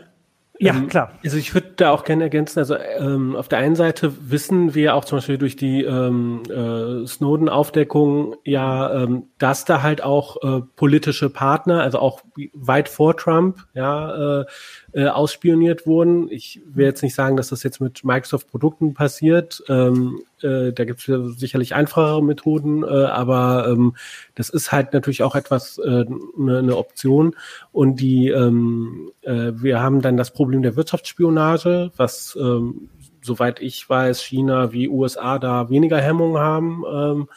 [0.62, 1.12] ja, ähm, klar.
[1.24, 4.94] Also ich würde da auch gerne ergänzen, also ähm, auf der einen Seite wissen wir
[4.94, 10.60] auch zum Beispiel durch die ähm, äh, Snowden-Aufdeckung ja, ähm, dass da halt auch äh,
[10.76, 12.20] politische Partner, also auch
[12.52, 14.44] weit vor Trump, ja, äh,
[14.92, 16.30] äh, ausspioniert wurden.
[16.30, 19.62] Ich will jetzt nicht sagen, dass das jetzt mit Microsoft-Produkten passiert.
[19.70, 23.96] Ähm, äh, da gibt es sicherlich einfachere Methoden, äh, aber ähm,
[24.34, 27.36] das ist halt natürlich auch etwas eine äh, ne, Option.
[27.72, 32.88] Und die ähm, äh, wir haben dann das Problem der Wirtschaftsspionage, was ähm,
[33.22, 36.84] soweit ich weiß, China wie USA da weniger Hemmungen haben.
[36.90, 37.28] Ähm,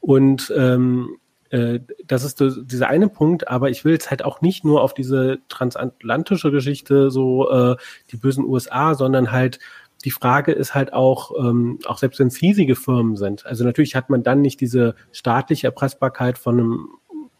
[0.00, 1.16] und ähm,
[1.50, 4.94] äh, das ist dieser eine Punkt, aber ich will jetzt halt auch nicht nur auf
[4.94, 7.76] diese transatlantische Geschichte, so äh,
[8.10, 9.58] die bösen USA, sondern halt
[10.06, 13.96] die Frage ist halt auch, ähm, auch selbst wenn es riesige Firmen sind, also natürlich
[13.96, 16.88] hat man dann nicht diese staatliche Erpressbarkeit von einem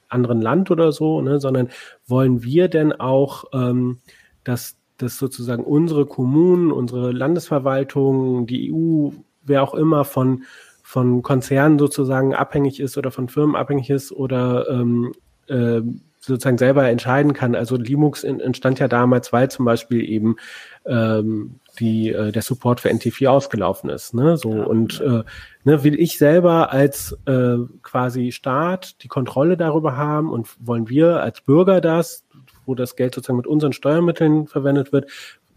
[0.09, 1.69] anderen Land oder so, ne, sondern
[2.07, 4.01] wollen wir denn auch, ähm,
[4.43, 9.11] dass, dass sozusagen unsere Kommunen, unsere Landesverwaltung, die EU,
[9.45, 10.43] wer auch immer von
[10.83, 15.13] von Konzernen sozusagen abhängig ist oder von Firmen abhängig ist oder ähm,
[15.49, 15.81] äh,
[16.27, 17.55] sozusagen selber entscheiden kann.
[17.55, 20.37] Also Linux entstand ja damals, weil zum Beispiel eben
[20.85, 24.15] ähm, die, äh, der Support für NT4 ausgelaufen ist.
[24.15, 24.37] Ne?
[24.37, 25.23] So ja, und äh,
[25.65, 31.23] ne, will ich selber als äh, quasi Staat die Kontrolle darüber haben und wollen wir
[31.23, 32.25] als Bürger das,
[32.65, 35.11] wo das Geld sozusagen mit unseren Steuermitteln verwendet wird,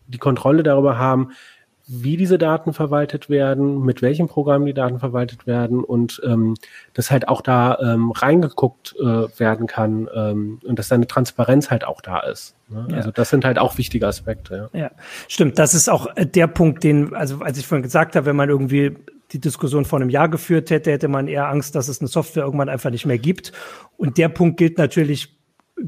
[0.08, 1.32] die Kontrolle darüber haben,
[1.92, 6.54] wie diese Daten verwaltet werden, mit welchem Programm die Daten verwaltet werden und ähm,
[6.94, 11.72] dass halt auch da ähm, reingeguckt äh, werden kann ähm, und dass da eine Transparenz
[11.72, 12.56] halt auch da ist.
[12.68, 12.88] Ne?
[12.92, 12.98] Ja.
[12.98, 14.70] Also das sind halt auch wichtige Aspekte.
[14.72, 14.80] Ja.
[14.80, 14.92] ja,
[15.28, 15.58] stimmt.
[15.58, 18.50] Das ist auch äh, der Punkt, den, also als ich vorhin gesagt habe, wenn man
[18.50, 18.96] irgendwie
[19.32, 22.44] die Diskussion vor einem Jahr geführt hätte, hätte man eher Angst, dass es eine Software
[22.44, 23.52] irgendwann einfach nicht mehr gibt.
[23.98, 25.39] Und der Punkt gilt natürlich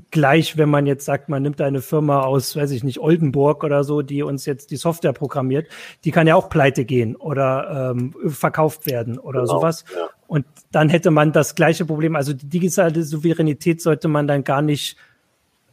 [0.10, 3.84] gleich, wenn man jetzt sagt, man nimmt eine Firma aus, weiß ich nicht, Oldenburg oder
[3.84, 5.68] so, die uns jetzt die Software programmiert,
[6.04, 9.86] die kann ja auch pleite gehen oder ähm, verkauft werden oder genau, sowas.
[9.96, 10.10] Ja.
[10.28, 12.16] Und dann hätte man das gleiche Problem.
[12.16, 14.98] Also die digitale Souveränität sollte man dann gar nicht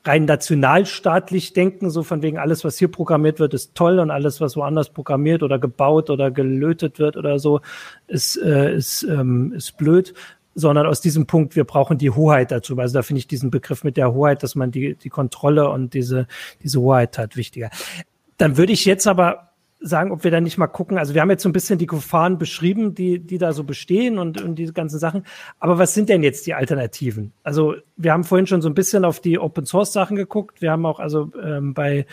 [0.04, 4.40] rein nationalstaatlich denken, so von wegen alles, was hier programmiert wird, ist toll und alles,
[4.40, 7.60] was woanders programmiert oder gebaut oder gelötet wird oder so,
[8.06, 10.14] ist, äh, ist, ähm, ist blöd,
[10.58, 12.76] sondern aus diesem Punkt, wir brauchen die Hoheit dazu.
[12.78, 15.94] Also da finde ich diesen Begriff mit der Hoheit, dass man die, die Kontrolle und
[15.94, 16.26] diese,
[16.62, 17.70] diese Hoheit hat, wichtiger.
[18.38, 19.47] Dann würde ich jetzt aber
[19.80, 20.98] sagen, ob wir da nicht mal gucken.
[20.98, 24.18] Also wir haben jetzt so ein bisschen die Gefahren beschrieben, die, die da so bestehen
[24.18, 25.24] und, und diese ganzen Sachen.
[25.60, 27.32] Aber was sind denn jetzt die Alternativen?
[27.44, 30.60] Also wir haben vorhin schon so ein bisschen auf die Open Source Sachen geguckt.
[30.60, 32.06] Wir haben auch also ähm, bei,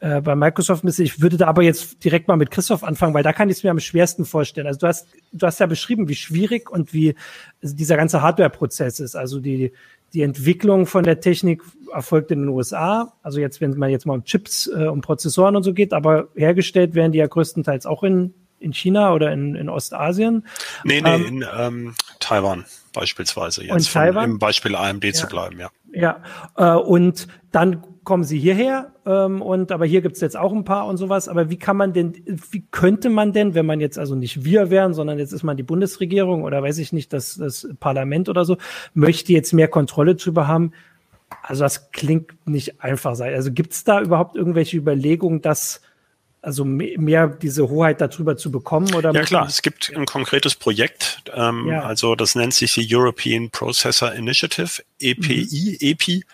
[0.00, 3.34] äh, bei Microsoft, ich würde da aber jetzt direkt mal mit Christoph anfangen, weil da
[3.34, 4.66] kann ich es mir am schwersten vorstellen.
[4.66, 7.14] Also du hast, du hast ja beschrieben, wie schwierig und wie
[7.60, 9.14] dieser ganze Hardware-Prozess ist.
[9.14, 9.72] Also die,
[10.12, 13.14] die Entwicklung von der Technik erfolgt in den USA.
[13.22, 16.28] Also jetzt, wenn man jetzt mal um Chips, äh, um Prozessoren und so geht, aber
[16.34, 20.46] hergestellt werden die ja größtenteils auch in, in China oder in, in Ostasien.
[20.84, 23.72] Nee, nee, ähm, in ähm, Taiwan beispielsweise jetzt.
[23.72, 24.32] Und Taiwan?
[24.32, 25.12] Im Beispiel AMD ja.
[25.12, 25.70] zu bleiben, ja.
[25.92, 26.22] Ja,
[26.56, 30.86] äh, und dann kommen sie hierher ähm, und aber hier gibt's jetzt auch ein paar
[30.86, 31.28] und sowas.
[31.28, 32.14] Aber wie kann man denn,
[32.50, 35.56] wie könnte man denn, wenn man jetzt also nicht wir wären, sondern jetzt ist man
[35.56, 38.56] die Bundesregierung oder weiß ich nicht, das, das Parlament oder so,
[38.94, 40.72] möchte jetzt mehr Kontrolle drüber haben?
[41.42, 43.34] Also das klingt nicht einfach sein.
[43.34, 45.80] Also gibt's da überhaupt irgendwelche Überlegungen, dass
[46.42, 51.22] also mehr diese Hoheit darüber zu bekommen oder ja klar es gibt ein konkretes Projekt
[51.34, 51.82] ähm, ja.
[51.82, 55.86] also das nennt sich die European Processor Initiative EPI mhm.
[55.86, 56.24] EPI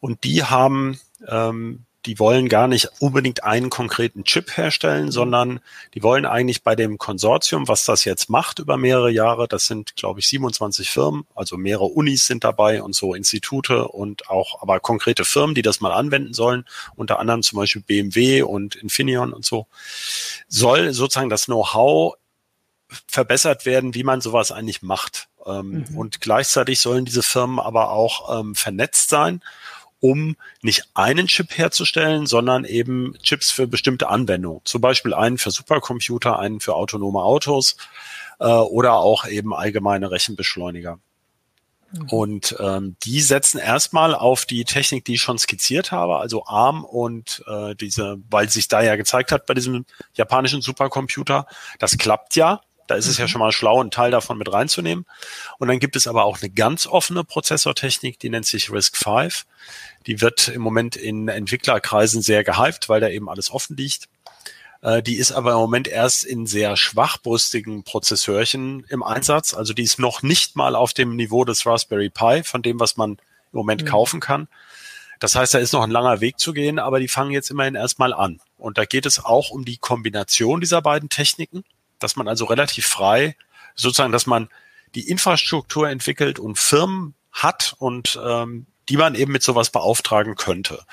[0.00, 5.12] und die haben ähm, die wollen gar nicht unbedingt einen konkreten Chip herstellen, mhm.
[5.12, 5.60] sondern
[5.94, 9.96] die wollen eigentlich bei dem Konsortium, was das jetzt macht über mehrere Jahre, das sind,
[9.96, 14.80] glaube ich, 27 Firmen, also mehrere Unis sind dabei und so Institute und auch aber
[14.80, 19.44] konkrete Firmen, die das mal anwenden sollen, unter anderem zum Beispiel BMW und Infineon und
[19.44, 19.66] so,
[20.46, 22.14] soll sozusagen das Know-how
[23.06, 25.28] verbessert werden, wie man sowas eigentlich macht.
[25.44, 25.98] Ähm, mhm.
[25.98, 29.42] Und gleichzeitig sollen diese Firmen aber auch ähm, vernetzt sein,
[30.00, 34.60] um nicht einen Chip herzustellen, sondern eben Chips für bestimmte Anwendungen.
[34.64, 37.76] Zum Beispiel einen für Supercomputer, einen für autonome Autos
[38.38, 40.98] äh, oder auch eben allgemeine Rechenbeschleuniger.
[41.92, 42.08] Mhm.
[42.10, 46.84] Und ähm, die setzen erstmal auf die Technik, die ich schon skizziert habe, also ARM
[46.84, 51.46] und äh, diese, weil sich da ja gezeigt hat bei diesem japanischen Supercomputer,
[51.78, 52.60] das klappt ja.
[52.86, 53.28] Da ist es ja mhm.
[53.28, 55.04] schon mal schlau, einen Teil davon mit reinzunehmen.
[55.58, 59.28] Und dann gibt es aber auch eine ganz offene Prozessortechnik, die nennt sich RISC-V.
[60.08, 64.08] Die wird im Moment in Entwicklerkreisen sehr gehypt, weil da eben alles offen liegt.
[64.82, 69.54] Äh, die ist aber im Moment erst in sehr schwachbrüstigen Prozessorchen im Einsatz.
[69.54, 72.96] Also die ist noch nicht mal auf dem Niveau des Raspberry Pi, von dem, was
[72.96, 73.18] man im
[73.52, 73.86] Moment mhm.
[73.86, 74.48] kaufen kann.
[75.20, 77.76] Das heißt, da ist noch ein langer Weg zu gehen, aber die fangen jetzt immerhin
[77.76, 78.40] erstmal an.
[78.56, 81.64] Und da geht es auch um die Kombination dieser beiden Techniken
[81.98, 83.36] dass man also relativ frei
[83.74, 84.48] sozusagen, dass man
[84.94, 90.84] die Infrastruktur entwickelt und Firmen hat und ähm, die man eben mit sowas beauftragen könnte.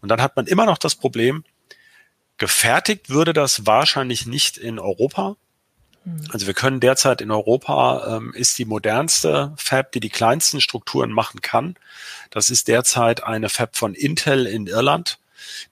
[0.00, 1.44] Und dann hat man immer noch das Problem,
[2.38, 5.36] gefertigt würde das wahrscheinlich nicht in Europa.
[6.04, 6.24] Hm.
[6.32, 11.12] Also wir können derzeit in Europa, ähm, ist die modernste Fab, die die kleinsten Strukturen
[11.12, 11.76] machen kann.
[12.30, 15.18] Das ist derzeit eine Fab von Intel in Irland,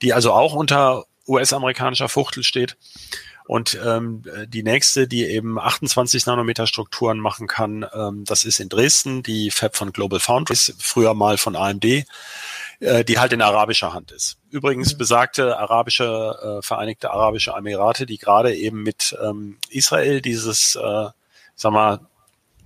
[0.03, 2.77] die also auch unter US-amerikanischer Fuchtel steht.
[3.49, 8.69] Und ähm, die nächste, die eben 28 Nanometer Strukturen machen kann, ähm, das ist in
[8.69, 12.05] Dresden, die Fab von Global Foundries, früher mal von AMD, äh,
[13.07, 14.37] die halt in arabischer Hand ist.
[14.51, 14.99] Übrigens mhm.
[14.99, 21.09] besagte arabische, äh, Vereinigte Arabische Emirate, die gerade eben mit ähm, Israel dieses, äh,
[21.55, 22.01] sag mal,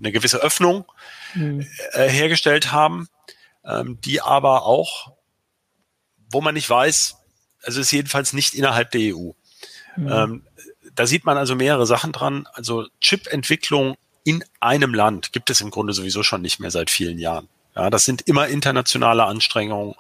[0.01, 0.85] eine gewisse Öffnung
[1.35, 1.64] mhm.
[1.92, 3.07] äh, hergestellt haben,
[3.64, 5.12] ähm, die aber auch,
[6.29, 7.18] wo man nicht weiß,
[7.62, 9.31] also ist jedenfalls nicht innerhalb der EU.
[9.97, 10.09] Mhm.
[10.11, 10.42] Ähm,
[10.94, 12.46] da sieht man also mehrere Sachen dran.
[12.52, 17.18] Also Chip-Entwicklung in einem Land gibt es im Grunde sowieso schon nicht mehr seit vielen
[17.18, 17.48] Jahren.
[17.74, 19.94] Ja, das sind immer internationale Anstrengungen.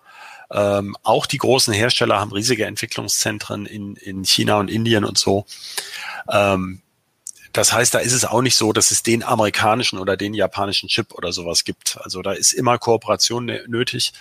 [0.50, 5.46] Ähm, auch die großen Hersteller haben riesige Entwicklungszentren in, in China und Indien und so.
[6.30, 6.82] Ähm,
[7.52, 10.88] das heißt, da ist es auch nicht so, dass es den amerikanischen oder den japanischen
[10.88, 11.98] Chip oder sowas gibt.
[12.00, 14.12] Also da ist immer Kooperation nötig.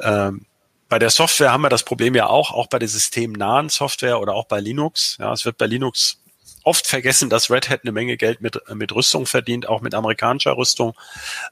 [0.00, 0.46] Ähm,
[0.88, 4.34] bei der Software haben wir das Problem ja auch, auch bei der systemnahen Software oder
[4.34, 5.16] auch bei Linux.
[5.18, 6.22] Ja, es wird bei Linux
[6.66, 10.56] oft vergessen, dass Red Hat eine Menge Geld mit, mit Rüstung verdient, auch mit amerikanischer
[10.56, 10.94] Rüstung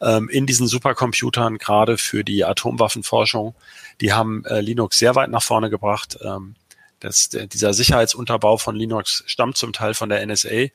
[0.00, 3.54] ähm, in diesen Supercomputern, gerade für die Atomwaffenforschung.
[4.00, 6.18] Die haben äh, Linux sehr weit nach vorne gebracht.
[6.22, 6.56] Ähm,
[6.98, 10.68] das, der, dieser Sicherheitsunterbau von Linux stammt zum Teil von der NSA.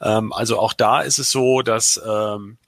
[0.00, 2.58] Ähm, also auch da ist es so, dass ähm,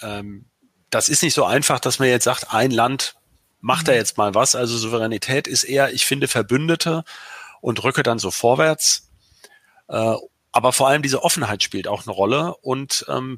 [0.00, 0.46] ähm,
[0.88, 3.17] das ist nicht so einfach, dass man jetzt sagt, ein Land
[3.60, 4.54] macht er jetzt mal was.
[4.54, 7.04] Also Souveränität ist eher, ich finde Verbündete
[7.60, 9.08] und rücke dann so vorwärts.
[9.88, 10.14] Äh,
[10.52, 13.36] aber vor allem diese Offenheit spielt auch eine Rolle und ähm,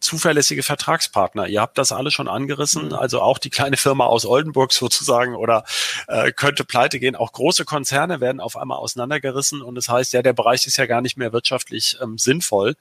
[0.00, 1.46] zuverlässige Vertragspartner.
[1.46, 2.94] Ihr habt das alle schon angerissen, mhm.
[2.94, 5.64] also auch die kleine Firma aus Oldenburg sozusagen oder
[6.08, 7.16] äh, könnte pleite gehen.
[7.16, 10.86] Auch große Konzerne werden auf einmal auseinandergerissen und das heißt, ja, der Bereich ist ja
[10.86, 12.76] gar nicht mehr wirtschaftlich ähm, sinnvoll.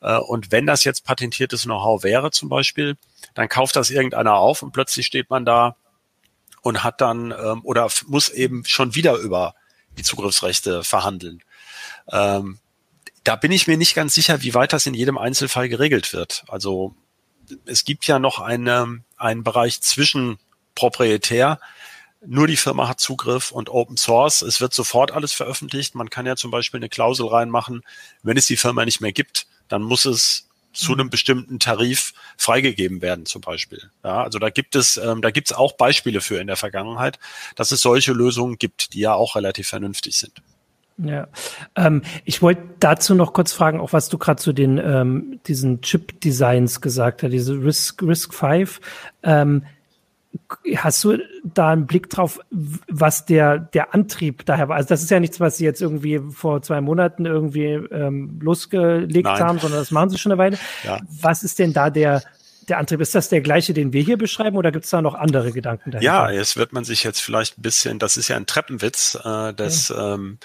[0.00, 2.96] Äh, und wenn das jetzt patentiertes Know-how wäre zum Beispiel,
[3.34, 5.76] dann kauft das irgendeiner auf und plötzlich steht man da
[6.66, 9.54] und hat dann ähm, oder muss eben schon wieder über
[9.96, 11.44] die Zugriffsrechte verhandeln.
[12.10, 12.58] Ähm,
[13.22, 16.42] da bin ich mir nicht ganz sicher, wie weit das in jedem Einzelfall geregelt wird.
[16.48, 16.96] Also
[17.66, 20.40] es gibt ja noch eine, einen Bereich zwischen
[20.74, 21.60] proprietär,
[22.26, 24.42] nur die Firma hat Zugriff und Open Source.
[24.42, 25.94] Es wird sofort alles veröffentlicht.
[25.94, 27.82] Man kann ja zum Beispiel eine Klausel reinmachen,
[28.24, 30.45] wenn es die Firma nicht mehr gibt, dann muss es
[30.76, 33.90] zu einem bestimmten Tarif freigegeben werden, zum Beispiel.
[34.04, 37.18] Ja, also da gibt es, ähm, da gibt es auch Beispiele für in der Vergangenheit,
[37.54, 40.42] dass es solche Lösungen gibt, die ja auch relativ vernünftig sind.
[40.98, 41.28] Ja,
[41.74, 45.82] ähm, ich wollte dazu noch kurz fragen, auch was du gerade zu den ähm, diesen
[45.82, 48.80] Chip-Designs gesagt hast, diese Risk Risk 5.
[49.22, 49.64] Ähm,
[50.76, 54.76] Hast du da einen Blick drauf, was der, der Antrieb daher war?
[54.76, 59.24] Also das ist ja nichts, was sie jetzt irgendwie vor zwei Monaten irgendwie ähm, losgelegt
[59.24, 59.40] Nein.
[59.40, 60.58] haben, sondern das machen sie schon eine Weile.
[60.84, 61.00] Ja.
[61.20, 62.22] Was ist denn da der,
[62.68, 65.14] der Antrieb, ist das der gleiche, den wir hier beschreiben oder gibt es da noch
[65.14, 66.04] andere Gedanken dahinter?
[66.04, 69.52] Ja, jetzt wird man sich jetzt vielleicht ein bisschen, das ist ja ein Treppenwitz, äh,
[69.54, 70.14] das ja.
[70.14, 70.38] ähm,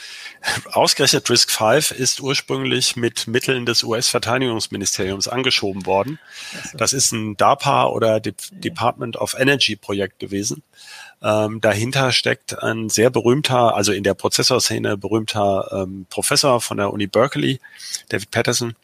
[0.71, 6.19] ausgerechnet Risk 5 ist ursprünglich mit Mitteln des US-Verteidigungsministeriums angeschoben worden.
[6.63, 6.77] Also.
[6.77, 8.57] Das ist ein DARPA oder De ja.
[8.59, 10.63] Department of Energy Projekt gewesen.
[11.23, 16.91] Ähm, dahinter steckt ein sehr berühmter, also in der Prozessorszene berühmter ähm, Professor von der
[16.91, 17.59] Uni Berkeley,
[18.09, 18.75] David Patterson,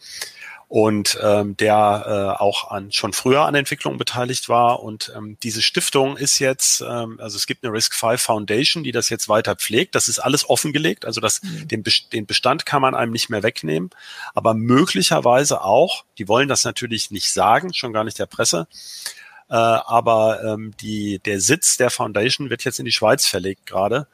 [0.70, 4.84] und ähm, der äh, auch an, schon früher an Entwicklung beteiligt war.
[4.84, 8.92] Und ähm, diese Stiftung ist jetzt, ähm, also es gibt eine Risk 5 Foundation, die
[8.92, 9.96] das jetzt weiter pflegt.
[9.96, 11.68] Das ist alles offengelegt, also das, mhm.
[11.70, 13.92] den, den Bestand kann man einem nicht mehr wegnehmen.
[14.34, 18.68] Aber möglicherweise auch, die wollen das natürlich nicht sagen, schon gar nicht der Presse,
[19.50, 24.08] äh, aber ähm, die, der Sitz der Foundation wird jetzt in die Schweiz verlegt gerade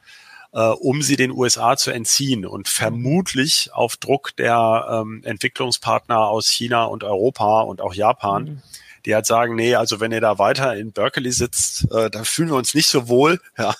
[0.54, 6.48] äh, um sie den USA zu entziehen und vermutlich auf Druck der ähm, Entwicklungspartner aus
[6.48, 8.44] China und Europa und auch Japan.
[8.44, 8.62] Mhm.
[9.04, 12.48] Die halt sagen, nee, also wenn ihr da weiter in Berkeley sitzt, äh, da fühlen
[12.48, 13.40] wir uns nicht so wohl.
[13.58, 13.74] Ja,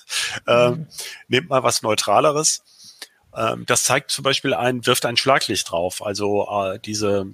[0.46, 0.86] ähm, mhm.
[1.28, 2.62] nehmt mal was Neutraleres.
[3.34, 6.04] Ähm, das zeigt zum Beispiel ein, wirft ein Schlaglicht drauf.
[6.04, 7.32] Also äh, diese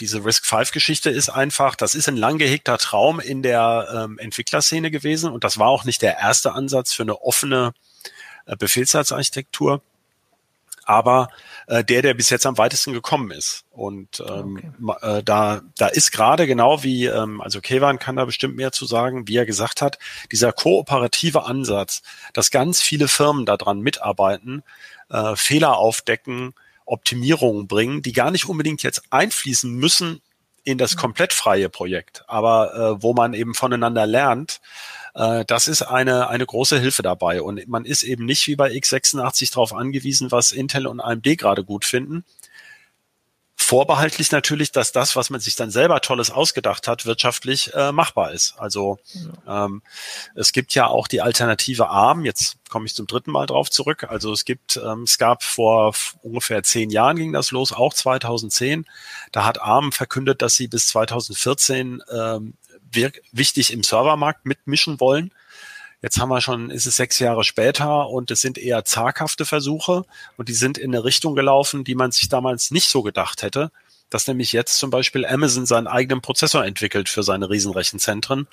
[0.00, 5.30] diese Risk-5-Geschichte ist einfach, das ist ein lang gehegter Traum in der ähm, Entwicklerszene gewesen
[5.30, 7.91] und das war auch nicht der erste Ansatz für eine offene äh,
[8.46, 9.82] Befehlssatzarchitektur,
[10.84, 11.28] aber
[11.66, 13.64] äh, der, der bis jetzt am weitesten gekommen ist.
[13.70, 15.18] Und ähm, okay.
[15.18, 18.86] äh, da, da ist gerade genau wie, ähm, also Kevan kann da bestimmt mehr zu
[18.86, 19.98] sagen, wie er gesagt hat,
[20.30, 22.02] dieser kooperative Ansatz,
[22.32, 24.62] dass ganz viele Firmen daran mitarbeiten,
[25.08, 30.20] äh, Fehler aufdecken, Optimierungen bringen, die gar nicht unbedingt jetzt einfließen müssen
[30.64, 31.00] in das mhm.
[31.00, 34.60] komplett freie Projekt, aber äh, wo man eben voneinander lernt,
[35.14, 37.42] äh, das ist eine, eine große Hilfe dabei.
[37.42, 41.64] Und man ist eben nicht wie bei x86 darauf angewiesen, was Intel und AMD gerade
[41.64, 42.24] gut finden.
[43.72, 48.32] Vorbehaltlich natürlich, dass das, was man sich dann selber Tolles ausgedacht hat, wirtschaftlich äh, machbar
[48.32, 48.54] ist.
[48.58, 48.98] Also
[49.48, 49.80] ähm,
[50.34, 52.26] es gibt ja auch die Alternative ARM.
[52.26, 54.04] Jetzt komme ich zum dritten Mal drauf zurück.
[54.10, 58.84] Also es gibt, ähm, es gab vor ungefähr zehn Jahren ging das los, auch 2010.
[59.32, 62.52] Da hat ARM verkündet, dass sie bis 2014 ähm,
[63.32, 65.32] wichtig im Servermarkt mitmischen wollen.
[66.02, 70.04] Jetzt haben wir schon, ist es sechs Jahre später und es sind eher zaghafte Versuche
[70.36, 73.70] und die sind in eine Richtung gelaufen, die man sich damals nicht so gedacht hätte,
[74.10, 78.48] dass nämlich jetzt zum Beispiel Amazon seinen eigenen Prozessor entwickelt für seine Riesenrechenzentren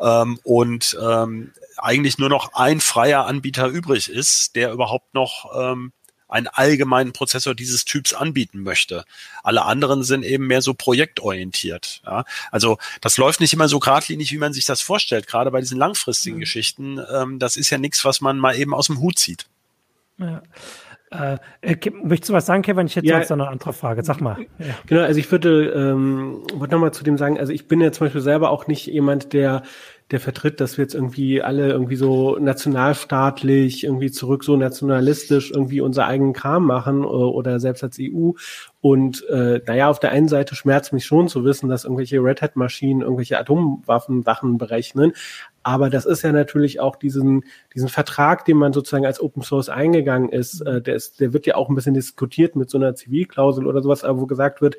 [0.00, 5.92] ähm, und ähm, eigentlich nur noch ein freier Anbieter übrig ist, der überhaupt noch ähm,
[6.30, 9.04] einen allgemeinen Prozessor dieses Typs anbieten möchte.
[9.42, 12.02] Alle anderen sind eben mehr so projektorientiert.
[12.06, 12.24] Ja?
[12.50, 15.78] Also das läuft nicht immer so geradlinig, wie man sich das vorstellt, gerade bei diesen
[15.78, 16.40] langfristigen mhm.
[16.40, 17.00] Geschichten.
[17.12, 19.46] Ähm, das ist ja nichts, was man mal eben aus dem Hut zieht.
[20.18, 20.42] Ja.
[21.10, 22.86] Äh, äh möchtest du was sagen, Kevin?
[22.86, 24.04] Ich hätte ja, sonst noch eine andere Frage.
[24.04, 24.36] Sag mal.
[24.58, 24.66] Ja.
[24.86, 28.06] Genau, also ich würde, ähm, wollte nochmal zu dem sagen, also ich bin ja zum
[28.06, 29.62] Beispiel selber auch nicht jemand, der
[30.10, 35.80] der vertritt, dass wir jetzt irgendwie alle irgendwie so nationalstaatlich, irgendwie zurück so nationalistisch irgendwie
[35.80, 38.32] unser eigenen Kram machen oder, äh, oder selbst als EU.
[38.80, 42.42] Und äh, naja, auf der einen Seite schmerzt mich schon zu wissen, dass irgendwelche Red
[42.42, 45.12] Hat-Maschinen irgendwelche Atomwaffen berechnen.
[45.62, 47.44] Aber das ist ja natürlich auch diesen,
[47.74, 51.46] diesen Vertrag, den man sozusagen als Open Source eingegangen ist, äh, der, ist, der wird
[51.46, 54.76] ja auch ein bisschen diskutiert mit so einer Zivilklausel oder sowas, wo gesagt wird,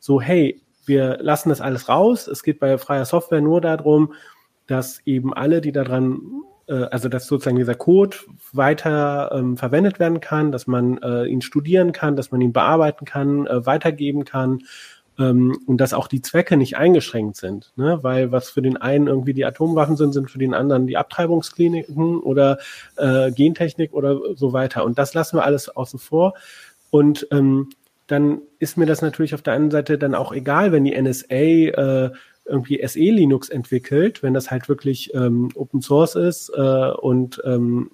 [0.00, 2.26] so, hey, wir lassen das alles raus.
[2.26, 4.14] Es geht bei freier Software nur darum,
[4.66, 6.20] dass eben alle, die daran,
[6.66, 8.16] äh, also dass sozusagen dieser Code
[8.52, 13.04] weiter ähm, verwendet werden kann, dass man äh, ihn studieren kann, dass man ihn bearbeiten
[13.04, 14.60] kann, äh, weitergeben kann
[15.18, 17.98] ähm, und dass auch die Zwecke nicht eingeschränkt sind, ne?
[18.02, 22.20] weil was für den einen irgendwie die Atomwaffen sind, sind für den anderen die Abtreibungskliniken
[22.20, 22.58] oder
[22.96, 24.84] äh, Gentechnik oder so weiter.
[24.84, 26.34] Und das lassen wir alles außen vor.
[26.90, 27.70] Und ähm,
[28.06, 31.34] dann ist mir das natürlich auf der einen Seite dann auch egal, wenn die NSA
[31.34, 32.10] äh,
[32.44, 37.90] irgendwie SE Linux entwickelt, wenn das halt wirklich ähm, Open Source ist äh, und ähm,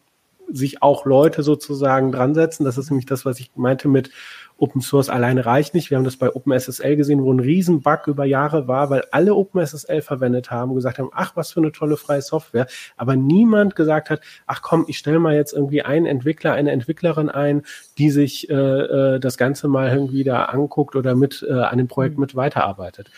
[0.51, 2.65] sich auch Leute sozusagen dran setzen.
[2.65, 4.11] Das ist nämlich das, was ich meinte mit
[4.57, 5.91] Open Source alleine reicht nicht.
[5.91, 10.03] Wir haben das bei OpenSSL gesehen, wo ein Riesenbug über Jahre war, weil alle OpenSSL
[10.03, 12.67] verwendet haben, gesagt haben, ach, was für eine tolle freie Software.
[12.97, 17.29] Aber niemand gesagt hat, ach komm, ich stelle mal jetzt irgendwie einen Entwickler, eine Entwicklerin
[17.29, 17.63] ein,
[17.99, 21.89] die sich äh, äh, das Ganze mal irgendwie da anguckt oder mit äh, an dem
[21.89, 22.23] Projekt mhm.
[22.23, 23.11] mit weiterarbeitet.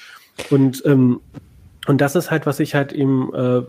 [0.51, 1.21] Und, ähm,
[1.87, 3.63] und das ist halt, was ich halt eben, äh,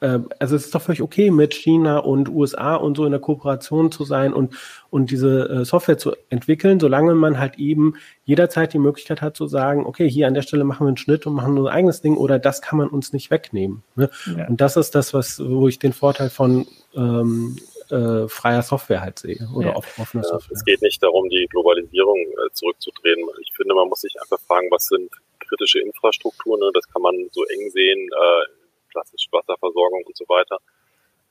[0.00, 3.20] äh, also es ist doch völlig okay, mit China und USA und so in der
[3.20, 4.54] Kooperation zu sein und,
[4.90, 7.94] und diese äh, Software zu entwickeln, solange man halt eben
[8.24, 11.26] jederzeit die Möglichkeit hat zu sagen, okay, hier an der Stelle machen wir einen Schnitt
[11.26, 13.82] und machen unser eigenes Ding oder das kann man uns nicht wegnehmen.
[13.96, 14.10] Ne?
[14.36, 14.46] Ja.
[14.48, 17.56] Und das ist das, was, wo ich den Vorteil von ähm,
[17.90, 19.76] äh, freier Software halt sehe oder ja.
[19.76, 20.56] offener Software.
[20.56, 23.18] Es geht nicht darum, die Globalisierung äh, zurückzudrehen.
[23.42, 25.10] Ich finde, man muss sich einfach fragen, was sind
[25.44, 26.70] kritische Infrastruktur, ne?
[26.74, 28.46] das kann man so eng sehen, äh,
[28.90, 30.58] klassisch Wasserversorgung und so weiter.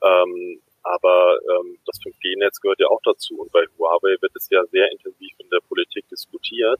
[0.01, 3.39] Ähm, aber ähm, das 5G-Netz gehört ja auch dazu.
[3.39, 6.80] Und bei Huawei wird es ja sehr intensiv in der Politik diskutiert,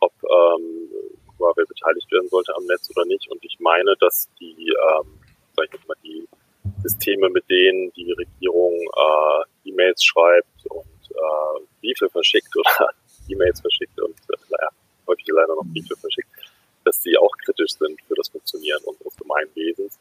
[0.00, 0.88] ob ähm,
[1.38, 3.28] Huawei beteiligt werden sollte am Netz oder nicht.
[3.30, 5.20] Und ich meine, dass die, ähm,
[5.54, 6.26] sag ich jetzt mal, die
[6.82, 12.90] Systeme, mit denen die Regierung äh, E-Mails schreibt und äh, Briefe verschickt oder
[13.28, 14.66] E-Mails verschickt und äh,
[15.06, 16.30] häufig leider noch Briefe verschickt,
[16.86, 19.98] dass sie auch kritisch sind für das Funktionieren unseres Gemeinwesens.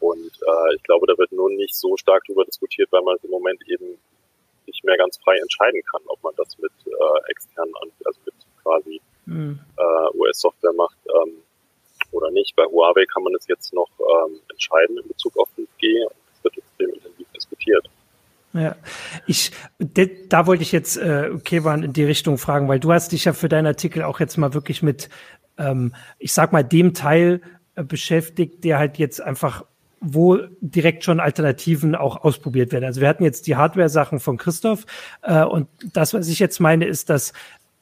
[0.00, 3.30] Und äh, ich glaube, da wird nur nicht so stark darüber diskutiert, weil man im
[3.30, 3.96] Moment eben
[4.66, 7.72] nicht mehr ganz frei entscheiden kann, ob man das mit äh, externen,
[8.04, 9.60] also mit quasi mhm.
[9.76, 11.42] äh, US-Software macht ähm,
[12.10, 12.54] oder nicht.
[12.56, 16.44] Bei Huawei kann man es jetzt noch ähm, entscheiden in Bezug auf 5G und es
[16.44, 17.88] wird extrem intensiv diskutiert.
[18.54, 18.76] Ja,
[19.26, 23.24] ich, da wollte ich jetzt äh, Kevan in die Richtung fragen, weil du hast dich
[23.24, 25.08] ja für deinen Artikel auch jetzt mal wirklich mit,
[25.58, 27.40] ähm, ich sag mal, dem Teil
[27.74, 29.64] äh, beschäftigt, der halt jetzt einfach
[30.06, 32.84] wo direkt schon Alternativen auch ausprobiert werden.
[32.84, 34.84] Also wir hatten jetzt die Hardware-Sachen von Christoph
[35.22, 37.32] äh, und das, was ich jetzt meine, ist, dass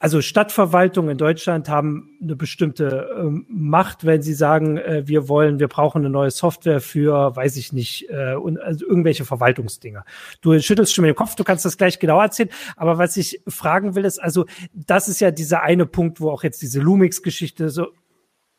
[0.03, 5.59] also Stadtverwaltungen in Deutschland haben eine bestimmte ähm, Macht, wenn sie sagen, äh, wir wollen,
[5.59, 10.03] wir brauchen eine neue Software für, weiß ich nicht, äh, und, also irgendwelche Verwaltungsdinger.
[10.41, 12.49] Du schüttelst schon mit dem Kopf, du kannst das gleich genau erzählen.
[12.75, 16.43] Aber was ich fragen will, ist, also das ist ja dieser eine Punkt, wo auch
[16.43, 17.87] jetzt diese Lumix-Geschichte so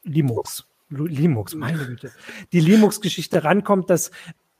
[0.02, 2.12] Limux Linux, meine Güte,
[2.52, 4.10] die Linux-Geschichte rankommt, dass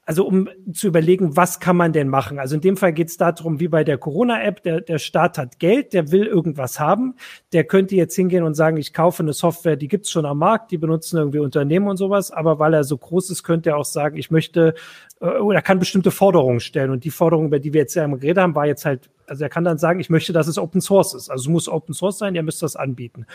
[0.07, 2.39] also um zu überlegen, was kann man denn machen?
[2.39, 5.59] Also in dem Fall geht es darum, wie bei der Corona-App, der, der Staat hat
[5.59, 7.15] Geld, der will irgendwas haben,
[7.53, 10.71] der könnte jetzt hingehen und sagen, ich kaufe eine Software, die gibt's schon am Markt,
[10.71, 13.85] die benutzen irgendwie Unternehmen und sowas, aber weil er so groß ist, könnte er auch
[13.85, 14.75] sagen, ich möchte
[15.21, 16.91] äh, oder kann bestimmte Forderungen stellen.
[16.91, 19.43] Und die Forderung, über die wir jetzt ja im geredet haben, war jetzt halt, also
[19.43, 21.31] er kann dann sagen, ich möchte, dass es Open Source ist.
[21.31, 23.27] Also es muss Open Source sein, ihr müsst das anbieten.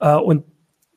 [0.00, 0.44] Äh, und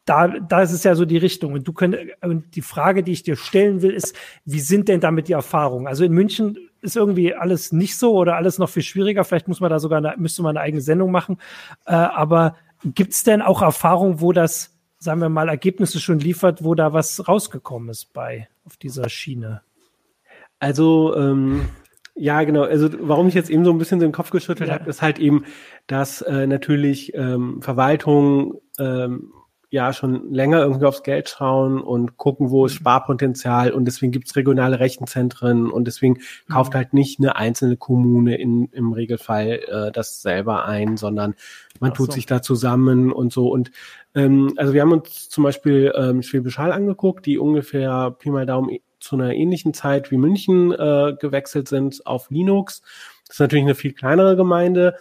[0.10, 1.53] da, da ist es ja so die Richtung.
[1.53, 5.01] Und du könnt, und die Frage, die ich dir stellen will, ist, wie sind denn
[5.01, 5.86] damit die Erfahrungen?
[5.86, 9.24] Also in München ist irgendwie alles nicht so oder alles noch viel schwieriger.
[9.24, 11.38] Vielleicht muss man da sogar eine, müsste man eine eigene Sendung machen.
[11.86, 16.64] Äh, aber gibt es denn auch Erfahrungen, wo das, sagen wir mal, Ergebnisse schon liefert,
[16.64, 19.62] wo da was rausgekommen ist bei auf dieser Schiene?
[20.57, 21.70] Also ähm,
[22.16, 22.64] ja, genau.
[22.64, 24.76] Also warum ich jetzt eben so ein bisschen den Kopf geschüttelt ja.
[24.76, 25.45] habe, ist halt eben,
[25.86, 29.32] dass äh, natürlich ähm, Verwaltung ähm,
[29.72, 32.78] ja schon länger irgendwie aufs Geld schauen und gucken, wo ist mhm.
[32.78, 36.53] Sparpotenzial und deswegen gibt's regionale Rechenzentren und deswegen mhm.
[36.53, 41.36] kauft halt nicht eine einzelne Kommune in, im Regelfall äh, das selber ein, sondern
[41.80, 42.11] man Ach tut so.
[42.13, 43.49] sich da zusammen und so.
[43.49, 43.72] Und
[44.15, 48.45] ähm, also wir haben uns zum Beispiel ähm, Schwäbisch Hall angeguckt, die ungefähr Pi mal
[48.45, 52.82] Daumen zu einer ähnlichen Zeit wie München äh, gewechselt sind auf Linux.
[53.28, 54.95] Das ist natürlich eine viel kleinere Gemeinde,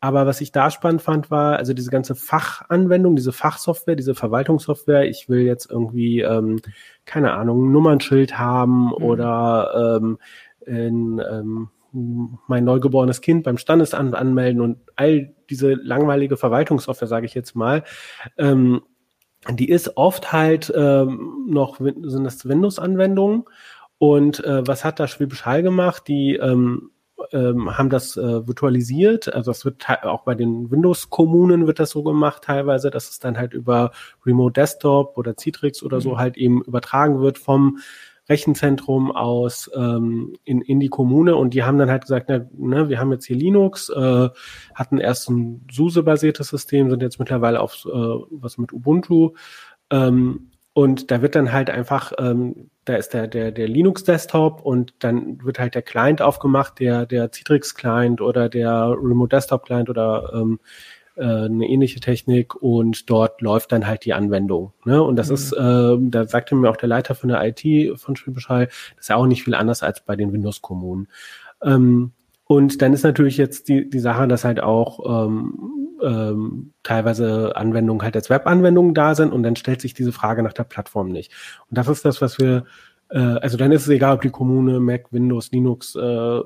[0.00, 5.08] aber was ich da spannend fand, war also diese ganze Fachanwendung, diese Fachsoftware, diese Verwaltungssoftware.
[5.08, 6.60] Ich will jetzt irgendwie, ähm,
[7.04, 8.92] keine Ahnung, ein Nummernschild haben mhm.
[8.92, 10.18] oder ähm,
[10.66, 17.34] in, ähm, mein neugeborenes Kind beim Standesamt anmelden und all diese langweilige Verwaltungssoftware, sage ich
[17.34, 17.84] jetzt mal.
[18.36, 18.82] Ähm,
[19.50, 23.44] die ist oft halt ähm, noch, sind das Windows-Anwendungen.
[23.98, 26.04] Und äh, was hat da Schwäbisch Hall gemacht?
[26.08, 26.90] Die ähm,
[27.32, 29.32] ähm, haben das äh, virtualisiert.
[29.32, 33.38] Also es wird auch bei den Windows-Kommunen wird das so gemacht teilweise, dass es dann
[33.38, 33.92] halt über
[34.24, 36.18] Remote Desktop oder Citrix oder so mhm.
[36.18, 37.78] halt eben übertragen wird vom
[38.28, 42.88] Rechenzentrum aus ähm, in, in die Kommune und die haben dann halt gesagt, na, ne,
[42.90, 44.28] wir haben jetzt hier Linux, äh,
[44.74, 49.32] hatten erst ein SUSE-basiertes System, sind jetzt mittlerweile auf äh, was mit Ubuntu
[49.90, 54.94] ähm, und da wird dann halt einfach, ähm, da ist der, der, der Linux-Desktop und
[55.00, 60.58] dann wird halt der Client aufgemacht, der, der Citrix-Client oder der Remote-Desktop-Client oder ähm,
[61.16, 64.72] äh, eine ähnliche Technik und dort läuft dann halt die Anwendung.
[64.84, 65.02] Ne?
[65.02, 65.34] Und das mhm.
[65.34, 69.08] ist, äh, da sagte mir auch der Leiter von der IT von Schwäbischall, das ist
[69.08, 71.08] ja auch nicht viel anders als bei den Windows-Kommunen.
[71.62, 72.12] Ähm,
[72.44, 78.02] und dann ist natürlich jetzt die, die Sache, dass halt auch ähm, ähm, teilweise Anwendungen
[78.02, 81.32] halt als Web-Anwendungen da sind und dann stellt sich diese Frage nach der Plattform nicht.
[81.68, 82.64] Und das ist das, was wir,
[83.10, 86.40] äh, also dann ist es egal, ob die Kommune Mac, Windows, Linux äh,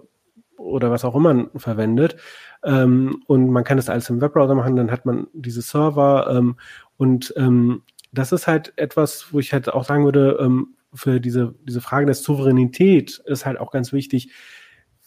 [0.56, 2.16] oder was auch immer verwendet.
[2.64, 6.56] Ähm, und man kann das alles im Webbrowser machen, dann hat man diese Server ähm,
[6.96, 7.82] und ähm,
[8.12, 12.06] das ist halt etwas, wo ich halt auch sagen würde, ähm, für diese, diese Frage
[12.06, 14.30] der Souveränität ist halt auch ganz wichtig,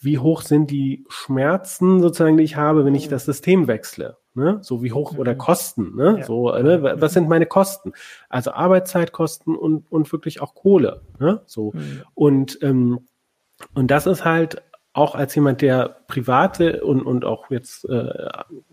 [0.06, 4.18] wie hoch sind die Schmerzen sozusagen, die ich habe, wenn ich das System wechsle.
[4.36, 4.60] Ne?
[4.62, 5.38] So wie hoch oder mhm.
[5.38, 5.96] Kosten.
[5.96, 6.18] Ne?
[6.20, 6.26] Ja.
[6.26, 6.96] So, ne?
[7.00, 7.94] was sind meine Kosten?
[8.30, 11.02] Also Arbeitszeitkosten und, und wirklich auch Kohle.
[11.20, 11.42] Ne?
[11.46, 11.72] So.
[11.74, 12.04] Mhm.
[12.14, 13.08] Und, ähm,
[13.74, 18.30] und das ist halt auch als jemand, der private und, und auch jetzt äh,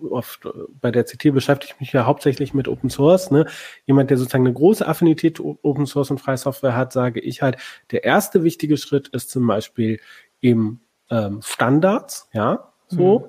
[0.08, 0.48] oft
[0.80, 3.46] bei der CT beschäftige ich mich ja hauptsächlich mit Open Source, ne?
[3.86, 7.56] jemand, der sozusagen eine große Affinität Open Source und freie Software hat, sage ich halt,
[7.90, 9.98] der erste wichtige Schritt ist zum Beispiel
[10.40, 10.80] eben
[11.12, 13.18] ähm, Standards, ja, so.
[13.20, 13.24] Mhm.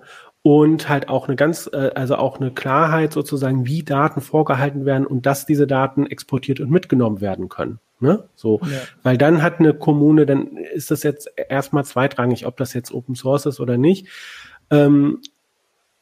[0.45, 5.07] Und halt auch eine ganz, äh, also auch eine Klarheit sozusagen, wie Daten vorgehalten werden
[5.07, 7.79] und dass diese Daten exportiert und mitgenommen werden können.
[8.01, 8.27] Ne?
[8.35, 8.81] So, ja.
[9.03, 13.15] weil dann hat eine Kommune, dann ist das jetzt erstmal zweitrangig, ob das jetzt Open
[13.15, 14.07] Source ist oder nicht.
[14.69, 15.21] Ähm,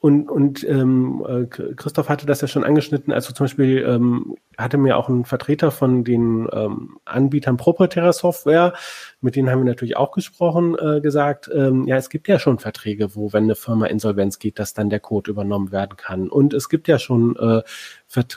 [0.02, 4.80] und, und ähm, äh, Christoph hatte das ja schon angeschnitten, also zum Beispiel ähm, hatte
[4.80, 8.74] mir auch ein Vertreter von den ähm, Anbietern proprietärer Software,
[9.22, 12.58] mit denen haben wir natürlich auch gesprochen, äh, gesagt, ähm, ja, es gibt ja schon
[12.58, 16.30] Verträge, wo, wenn eine Firma Insolvenz geht, dass dann der Code übernommen werden kann.
[16.30, 17.62] Und es gibt ja schon, äh,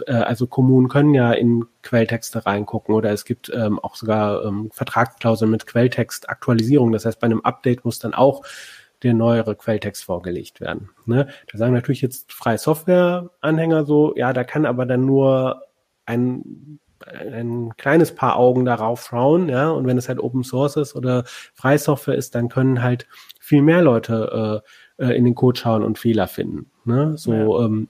[0.07, 4.69] äh, also Kommunen können ja in Quelltexte reingucken oder es gibt ähm, auch sogar ähm,
[4.71, 6.93] Vertragsklauseln mit Quelltextaktualisierung.
[6.93, 8.43] Das heißt, bei einem Update muss dann auch
[9.05, 10.91] der neuere Quelltext vorgelegt werden.
[11.07, 11.29] Ne?
[11.51, 15.63] Da sagen natürlich jetzt freie Software-Anhänger so, ja, da kann aber dann nur
[16.07, 20.97] ein, ein kleines paar Augen darauf schauen, ja, und wenn es halt Open Source ist
[20.97, 21.25] oder
[21.55, 23.07] freie Software ist, dann können halt
[23.39, 24.63] viel mehr Leute
[24.99, 26.71] äh, äh in den Code schauen und Fehler finden.
[26.85, 27.17] Ne?
[27.17, 27.67] So, ja.
[27.67, 27.89] ähm,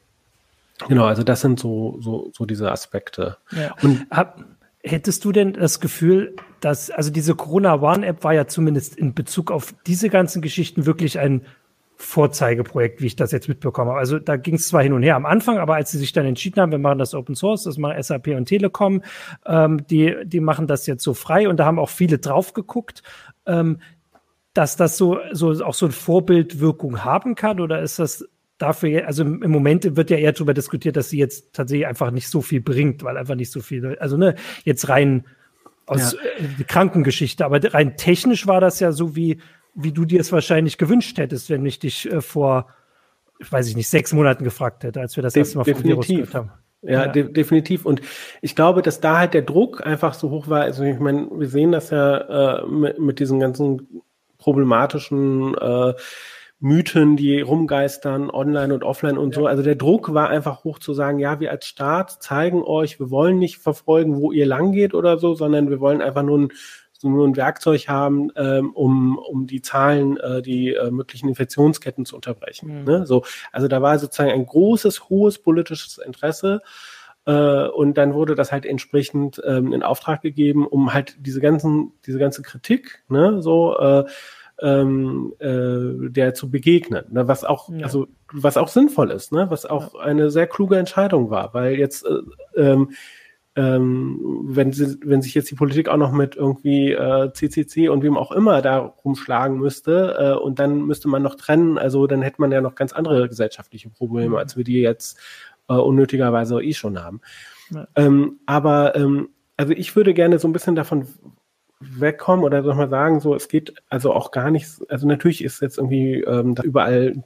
[0.88, 3.36] genau, also das sind so, so, so diese Aspekte.
[3.52, 3.74] Ja.
[3.82, 4.44] Und Hab,
[4.84, 9.14] hättest du denn das Gefühl, dass, also diese Corona One App war ja zumindest in
[9.14, 11.42] Bezug auf diese ganzen Geschichten wirklich ein
[11.96, 13.92] Vorzeigeprojekt, wie ich das jetzt mitbekomme.
[13.92, 16.26] Also da ging es zwar hin und her am Anfang, aber als sie sich dann
[16.26, 19.02] entschieden haben, wir machen das Open Source, das machen SAP und Telekom,
[19.46, 23.02] ähm, die, die machen das jetzt so frei und da haben auch viele drauf geguckt,
[23.46, 23.78] ähm,
[24.52, 28.28] dass das so, so auch so eine Vorbildwirkung haben kann oder ist das
[28.58, 32.28] dafür, also im Moment wird ja eher darüber diskutiert, dass sie jetzt tatsächlich einfach nicht
[32.28, 34.34] so viel bringt, weil einfach nicht so viel, also ne,
[34.64, 35.24] jetzt rein
[35.86, 36.18] aus ja.
[36.60, 37.44] äh, Krankengeschichte.
[37.44, 39.40] Aber rein technisch war das ja so, wie,
[39.74, 42.68] wie du dir es wahrscheinlich gewünscht hättest, wenn ich dich äh, vor,
[43.38, 45.84] ich weiß ich nicht, sechs Monaten gefragt hätte, als wir das De erste Mal vom
[45.84, 46.50] Virus gehört haben.
[46.82, 47.08] Ja, ja.
[47.08, 47.86] De definitiv.
[47.86, 48.02] Und
[48.42, 50.62] ich glaube, dass da halt der Druck einfach so hoch war.
[50.62, 54.02] Also ich meine, wir sehen das ja äh, mit, mit diesen ganzen
[54.38, 55.94] problematischen äh,
[56.64, 59.42] Mythen, die rumgeistern, online und offline und ja.
[59.42, 59.46] so.
[59.46, 63.10] Also der Druck war einfach hoch zu sagen, ja, wir als Staat zeigen euch, wir
[63.10, 66.48] wollen nicht verfolgen, wo ihr lang geht oder so, sondern wir wollen einfach nur ein,
[67.02, 72.16] nur ein Werkzeug haben, ähm, um, um die Zahlen, äh, die äh, möglichen Infektionsketten zu
[72.16, 72.78] unterbrechen.
[72.80, 72.84] Mhm.
[72.84, 73.06] Ne?
[73.06, 76.62] So, also da war sozusagen ein großes, hohes politisches Interesse.
[77.26, 81.92] Äh, und dann wurde das halt entsprechend ähm, in Auftrag gegeben, um halt diese ganzen,
[82.06, 84.04] diese ganze Kritik, ne, so äh,
[84.60, 87.04] ähm, äh, der zu begegnen.
[87.10, 87.26] Ne?
[87.28, 87.84] Was auch, ja.
[87.84, 89.46] also was auch sinnvoll ist, ne?
[89.50, 90.00] was auch ja.
[90.00, 92.90] eine sehr kluge Entscheidung war, weil jetzt äh, ähm,
[93.56, 98.02] ähm, wenn, sie, wenn sich jetzt die Politik auch noch mit irgendwie äh, CCC und
[98.02, 102.22] wem auch immer da rumschlagen müsste äh, und dann müsste man noch trennen, also dann
[102.22, 104.36] hätte man ja noch ganz andere gesellschaftliche Probleme, mhm.
[104.36, 105.18] als wir die jetzt
[105.68, 107.20] äh, unnötigerweise eh schon haben.
[107.70, 107.86] Ja.
[107.94, 111.06] Ähm, aber ähm, also ich würde gerne so ein bisschen davon
[111.98, 115.78] wegkommen oder man sagen, so es geht also auch gar nicht, also natürlich ist jetzt
[115.78, 117.22] irgendwie ähm, überall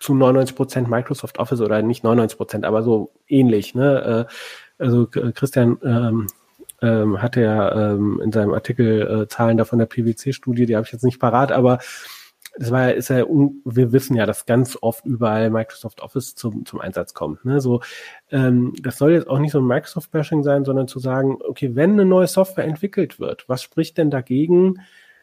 [0.00, 3.74] zu 99 Prozent Microsoft Office oder nicht 99 Prozent, aber so ähnlich.
[3.74, 4.28] Ne?
[4.28, 6.26] Äh, also Christian ähm,
[6.82, 10.86] ähm, hatte ja ähm, in seinem Artikel äh, Zahlen da von der PwC-Studie, die habe
[10.86, 11.78] ich jetzt nicht parat, aber
[12.58, 16.80] das war, ist ja, wir wissen ja, dass ganz oft überall Microsoft Office zum, zum
[16.80, 17.44] Einsatz kommt.
[17.44, 17.60] Ne?
[17.60, 17.82] So,
[18.30, 21.92] ähm, das soll jetzt auch nicht so ein Microsoft-Bashing sein, sondern zu sagen, okay, wenn
[21.92, 24.80] eine neue Software entwickelt wird, was spricht denn dagegen,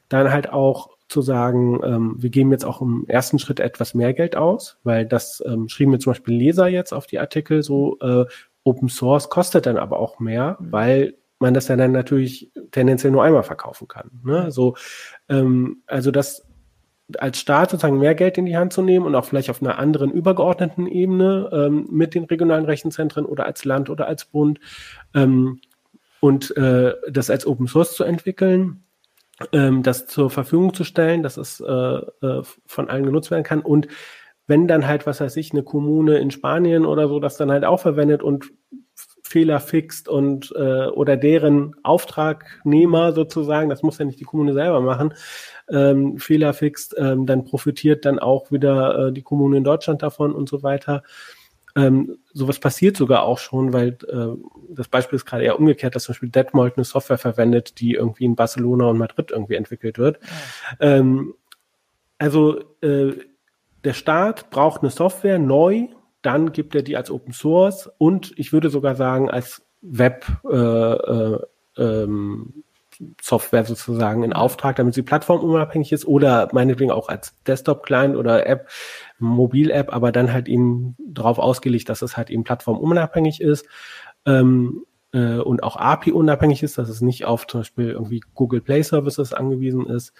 [0.10, 4.14] dann halt auch zu sagen, ähm, wir geben jetzt auch im ersten Schritt etwas mehr
[4.14, 7.98] Geld aus, weil das ähm, schrieben mir zum Beispiel Leser jetzt auf die Artikel so,
[8.00, 8.26] äh,
[8.64, 10.72] Open Source kostet dann aber auch mehr, mhm.
[10.72, 14.12] weil man das ja dann natürlich tendenziell nur einmal verkaufen kann.
[14.24, 14.52] Ne?
[14.52, 14.76] So,
[15.30, 16.46] ähm, also das
[17.18, 19.78] als Staat sozusagen mehr Geld in die Hand zu nehmen und auch vielleicht auf einer
[19.78, 24.60] anderen übergeordneten Ebene ähm, mit den regionalen Rechenzentren oder als Land oder als Bund
[25.14, 25.60] ähm,
[26.20, 28.84] und äh, das als Open Source zu entwickeln,
[29.52, 33.62] ähm, das zur Verfügung zu stellen, dass es äh, äh, von allen genutzt werden kann.
[33.62, 33.88] Und
[34.48, 37.66] wenn dann halt, was weiß ich, eine Kommune in Spanien oder so das dann halt
[37.66, 38.52] auch verwendet und
[39.24, 44.82] Fehler fixt und äh, oder deren Auftragnehmer sozusagen, das muss ja nicht die Kommune selber
[44.82, 45.14] machen,
[45.70, 50.34] ähm, Fehler fixt, ähm, dann profitiert dann auch wieder äh, die Kommune in Deutschland davon
[50.34, 51.04] und so weiter.
[51.76, 54.38] Ähm, sowas passiert sogar auch schon, weil äh,
[54.70, 58.26] das Beispiel ist gerade eher umgekehrt, dass zum Beispiel Detmold eine Software verwendet, die irgendwie
[58.26, 60.20] in Barcelona und Madrid irgendwie entwickelt wird.
[60.80, 60.98] Ja.
[60.98, 61.34] Ähm,
[62.20, 63.14] also äh,
[63.84, 65.88] der Staat braucht eine Software neu,
[66.22, 70.56] dann gibt er die als Open Source und ich würde sogar sagen als Web äh,
[70.56, 71.40] äh,
[71.78, 72.64] ähm,
[73.22, 78.70] Software sozusagen in Auftrag, damit sie plattformunabhängig ist oder meinetwegen auch als Desktop-Client oder App,
[79.20, 83.66] Mobil-App, aber dann halt eben darauf ausgelegt, dass es halt eben plattformunabhängig ist
[84.26, 88.82] ähm, äh, und auch API-unabhängig ist, dass es nicht auf zum Beispiel irgendwie Google Play
[88.82, 90.14] Services angewiesen ist.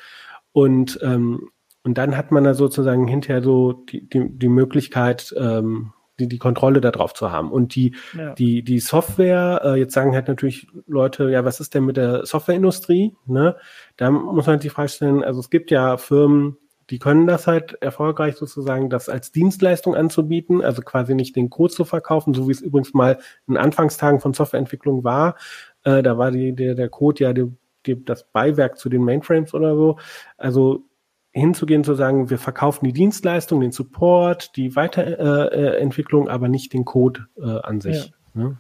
[0.52, 1.50] Und, ähm,
[1.84, 6.38] und dann hat man da sozusagen hinterher so die, die, die Möglichkeit, ähm, die, die
[6.38, 7.52] Kontrolle darauf zu haben.
[7.52, 8.34] Und die, ja.
[8.34, 12.26] die, die Software, äh, jetzt sagen halt natürlich Leute, ja, was ist denn mit der
[12.26, 13.16] Softwareindustrie?
[13.26, 13.56] Ne?
[13.98, 16.58] Da muss man sich die Frage stellen, also es gibt ja Firmen,
[16.90, 21.74] die können das halt erfolgreich sozusagen, das als Dienstleistung anzubieten, also quasi nicht den Code
[21.74, 25.36] zu verkaufen, so wie es übrigens mal in Anfangstagen von Softwareentwicklung war.
[25.84, 27.52] Äh, da war die, der, der Code ja die,
[27.86, 29.98] die, das Beiwerk zu den Mainframes oder so.
[30.38, 30.86] Also
[31.34, 36.86] hinzugehen, zu sagen, wir verkaufen die Dienstleistung, den Support, die Weiterentwicklung, äh, aber nicht den
[36.86, 38.14] Code äh, an sich.
[38.36, 38.42] Ja.
[38.42, 38.58] Ne?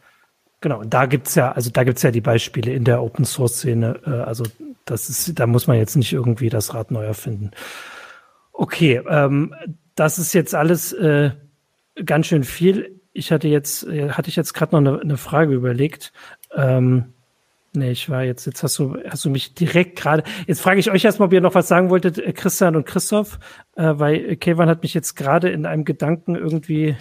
[0.59, 3.57] Genau, und da gibt's ja, also da gibt's ja die Beispiele in der Open Source
[3.57, 3.99] Szene.
[4.05, 4.45] Äh, also
[4.85, 7.51] das ist, da muss man jetzt nicht irgendwie das Rad neu erfinden.
[8.53, 9.53] Okay, ähm,
[9.95, 11.31] das ist jetzt alles äh,
[12.05, 13.01] ganz schön viel.
[13.11, 16.13] Ich hatte jetzt, äh, hatte ich jetzt gerade noch eine, eine, Frage überlegt.
[16.55, 17.12] Ähm,
[17.75, 20.23] Nee, ich war jetzt, jetzt hast du, hast du mich direkt gerade.
[20.45, 23.39] Jetzt frage ich euch erstmal, ob ihr noch was sagen wolltet, äh, Christian und Christoph,
[23.75, 26.95] äh, weil Kevin hat mich jetzt gerade in einem Gedanken irgendwie,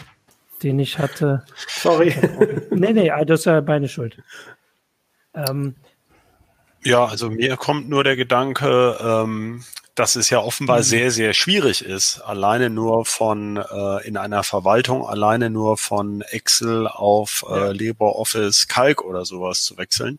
[0.63, 1.45] den ich hatte.
[1.69, 2.15] Sorry.
[2.71, 4.17] nee, nee, ah, das ist ja meine Schuld.
[5.35, 5.77] Ähm,
[6.83, 9.63] ja, also mir kommt nur der Gedanke, ähm,
[9.95, 10.85] dass es ja offenbar mhm.
[10.85, 16.89] sehr, sehr schwierig ist, alleine nur von äh, in einer Verwaltung, alleine nur von Excel
[16.89, 20.19] auf äh, LibreOffice Calc oder sowas zu wechseln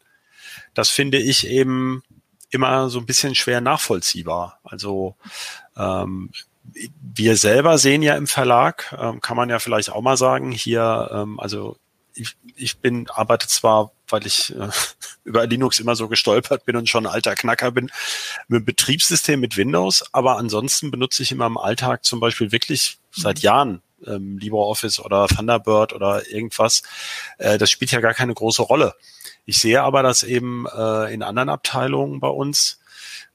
[0.74, 2.04] das finde ich eben
[2.50, 4.60] immer so ein bisschen schwer nachvollziehbar.
[4.64, 5.16] Also
[5.76, 6.30] ähm,
[7.16, 11.10] wir selber sehen ja im Verlag, ähm, kann man ja vielleicht auch mal sagen, hier,
[11.12, 11.78] ähm, also
[12.16, 14.70] ich, ich bin, arbeite zwar, weil ich äh,
[15.24, 17.90] über Linux immer so gestolpert bin und schon ein alter Knacker bin,
[18.48, 23.00] mit dem Betriebssystem mit Windows, aber ansonsten benutze ich immer im Alltag zum Beispiel wirklich
[23.12, 23.44] seit mhm.
[23.44, 26.84] Jahren ähm, LibreOffice oder Thunderbird oder irgendwas.
[27.38, 28.96] Äh, das spielt ja gar keine große Rolle.
[29.46, 32.80] Ich sehe aber, dass eben äh, in anderen Abteilungen bei uns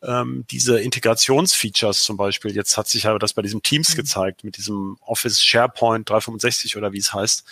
[0.02, 3.96] ähm, diese Integrationsfeatures zum Beispiel, jetzt hat sich ja das bei diesem Teams mhm.
[3.96, 7.44] gezeigt, mit diesem Office SharePoint 365 oder wie es heißt,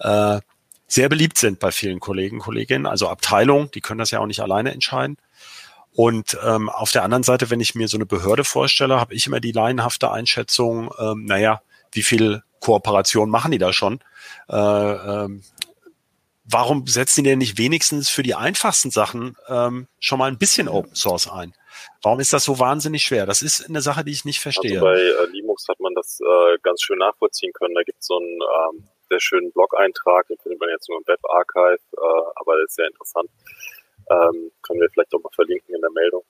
[0.00, 0.40] äh,
[0.86, 4.40] sehr beliebt sind bei vielen Kollegen, Kolleginnen, also Abteilungen, die können das ja auch nicht
[4.40, 5.18] alleine entscheiden.
[5.92, 9.26] Und ähm, auf der anderen Seite, wenn ich mir so eine Behörde vorstelle, habe ich
[9.26, 11.60] immer die laienhafte Einschätzung, ähm, naja,
[11.92, 14.00] wie viel Kooperation machen die da schon?
[14.48, 15.42] Äh, ähm,
[16.50, 20.68] warum setzen die denn nicht wenigstens für die einfachsten Sachen ähm, schon mal ein bisschen
[20.68, 21.54] Open Source ein?
[22.02, 23.26] Warum ist das so wahnsinnig schwer?
[23.26, 24.80] Das ist eine Sache, die ich nicht verstehe.
[24.80, 27.74] Also bei äh, Linux hat man das äh, ganz schön nachvollziehen können.
[27.74, 28.40] Da gibt es so einen
[28.80, 32.64] ähm, sehr schönen Blog-Eintrag, den findet man jetzt nur im Web Archive, äh, aber der
[32.64, 33.30] ist sehr interessant.
[34.10, 36.24] Ähm, können wir vielleicht auch mal verlinken in der Meldung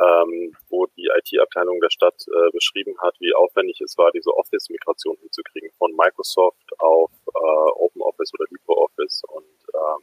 [0.00, 5.16] ähm, wo die IT-Abteilung der Stadt äh, beschrieben hat, wie aufwendig es war, diese Office-Migration
[5.20, 9.22] hinzukriegen von Microsoft auf äh, OpenOffice oder LibreOffice.
[9.28, 10.02] Und ähm,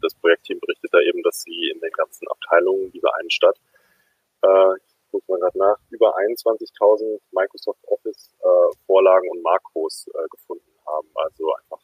[0.00, 3.56] das Projektteam berichtet da eben, dass sie in den ganzen Abteilungen dieser einen Stadt,
[4.42, 10.72] äh, ich gucke mal gerade nach, über 21.000 Microsoft Office-Vorlagen äh, und Makros äh, gefunden
[10.86, 11.08] haben.
[11.14, 11.80] Also einfach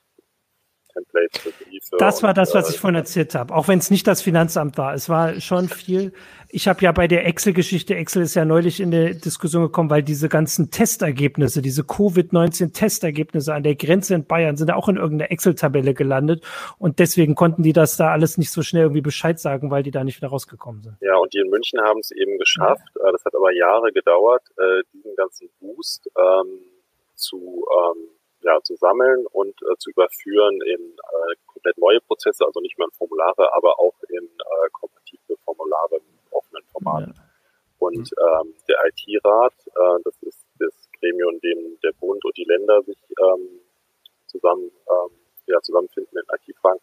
[0.99, 1.96] Templates für Briefe.
[1.99, 3.55] Das war das, was äh, ich vorhin erzählt habe.
[3.55, 4.94] Auch wenn es nicht das Finanzamt war.
[4.94, 6.12] Es war schon viel.
[6.51, 10.03] Ich habe ja bei der Excel-Geschichte, Excel ist ja neulich in der Diskussion gekommen, weil
[10.03, 15.30] diese ganzen Testergebnisse, diese Covid-19-Testergebnisse an der Grenze in Bayern sind ja auch in irgendeiner
[15.30, 16.44] Excel-Tabelle gelandet.
[16.78, 19.90] Und deswegen konnten die das da alles nicht so schnell irgendwie Bescheid sagen, weil die
[19.90, 20.96] da nicht wieder rausgekommen sind.
[21.01, 22.82] Ja, und die in München haben es eben geschafft.
[22.99, 23.09] Ja.
[23.09, 26.61] Äh, das hat aber Jahre gedauert, äh, diesen ganzen Boost ähm,
[27.14, 32.61] zu ähm, ja, zu sammeln und äh, zu überführen in äh, komplett neue Prozesse, also
[32.61, 37.09] nicht mehr in Formulare, aber auch in äh, kompatible Formulare im offenen Format.
[37.09, 37.14] Ja.
[37.78, 42.45] Und ähm, der IT-Rat, äh, das ist das Gremium, in dem der Bund und die
[42.45, 43.61] Länder sich ähm,
[44.26, 45.11] zusammen ähm,
[45.47, 46.80] ja, zusammenfinden in IT-Fragen,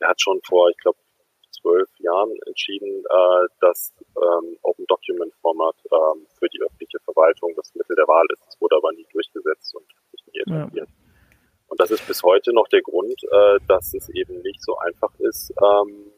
[0.00, 0.98] der hat schon vor, ich glaube,
[1.50, 7.74] zwölf Jahren entschieden, äh, dass ähm, Open Document Format ähm, für die öffentliche Verwaltung das
[7.74, 8.44] Mittel der Wahl ist.
[8.46, 9.86] Das wurde aber nie durchgesetzt und
[10.40, 10.88] etabliert.
[10.88, 10.94] Ja.
[11.68, 15.14] Und das ist bis heute noch der Grund, äh, dass es eben nicht so einfach
[15.18, 16.12] ist, ähm,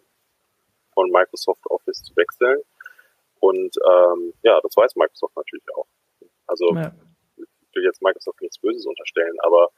[0.92, 2.60] von Microsoft Office zu wechseln.
[3.40, 5.86] Und ähm, ja, das weiß Microsoft natürlich auch.
[6.46, 6.92] Also ja.
[7.36, 9.68] ich will jetzt Microsoft nichts Böses unterstellen, aber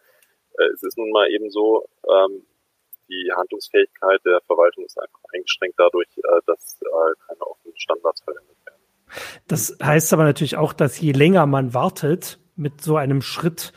[0.58, 2.46] äh, es ist nun mal eben so, ähm,
[3.08, 8.56] die Handlungsfähigkeit der Verwaltung ist einfach eingeschränkt dadurch, äh, dass äh, keine offenen Standards verwendet
[8.64, 8.80] werden.
[9.46, 13.72] Das heißt aber natürlich auch, dass je länger man wartet mit so einem Schritt,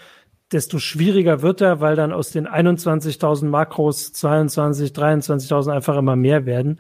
[0.51, 6.45] desto schwieriger wird er, weil dann aus den 21.000 Makros 22, 23.000 einfach immer mehr
[6.45, 6.79] werden.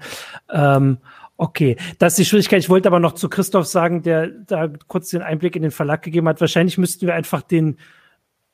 [0.51, 0.97] Ähm,
[1.41, 2.59] Okay, das ist die Schwierigkeit.
[2.59, 6.01] Ich wollte aber noch zu Christoph sagen, der da kurz den Einblick in den Verlag
[6.01, 6.41] gegeben hat.
[6.41, 7.77] Wahrscheinlich müssten wir einfach den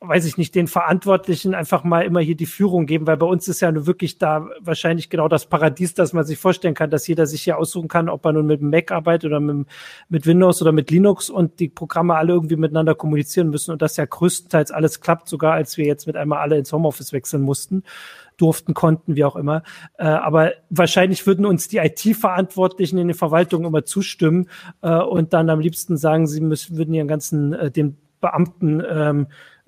[0.00, 3.48] weiß ich nicht, den Verantwortlichen einfach mal immer hier die Führung geben, weil bei uns
[3.48, 7.06] ist ja nur wirklich da wahrscheinlich genau das Paradies, das man sich vorstellen kann, dass
[7.06, 9.66] jeder sich hier aussuchen kann, ob er nun mit Mac arbeitet oder mit,
[10.10, 13.96] mit Windows oder mit Linux und die Programme alle irgendwie miteinander kommunizieren müssen und das
[13.96, 17.82] ja größtenteils alles klappt, sogar als wir jetzt mit einmal alle ins Homeoffice wechseln mussten
[18.36, 19.62] durften, konnten, wie auch immer.
[19.96, 24.50] Äh, aber wahrscheinlich würden uns die IT-Verantwortlichen in den Verwaltungen immer zustimmen
[24.82, 29.26] äh, und dann am liebsten sagen, sie müssen, würden ihren ganzen, äh, den Beamten ähm,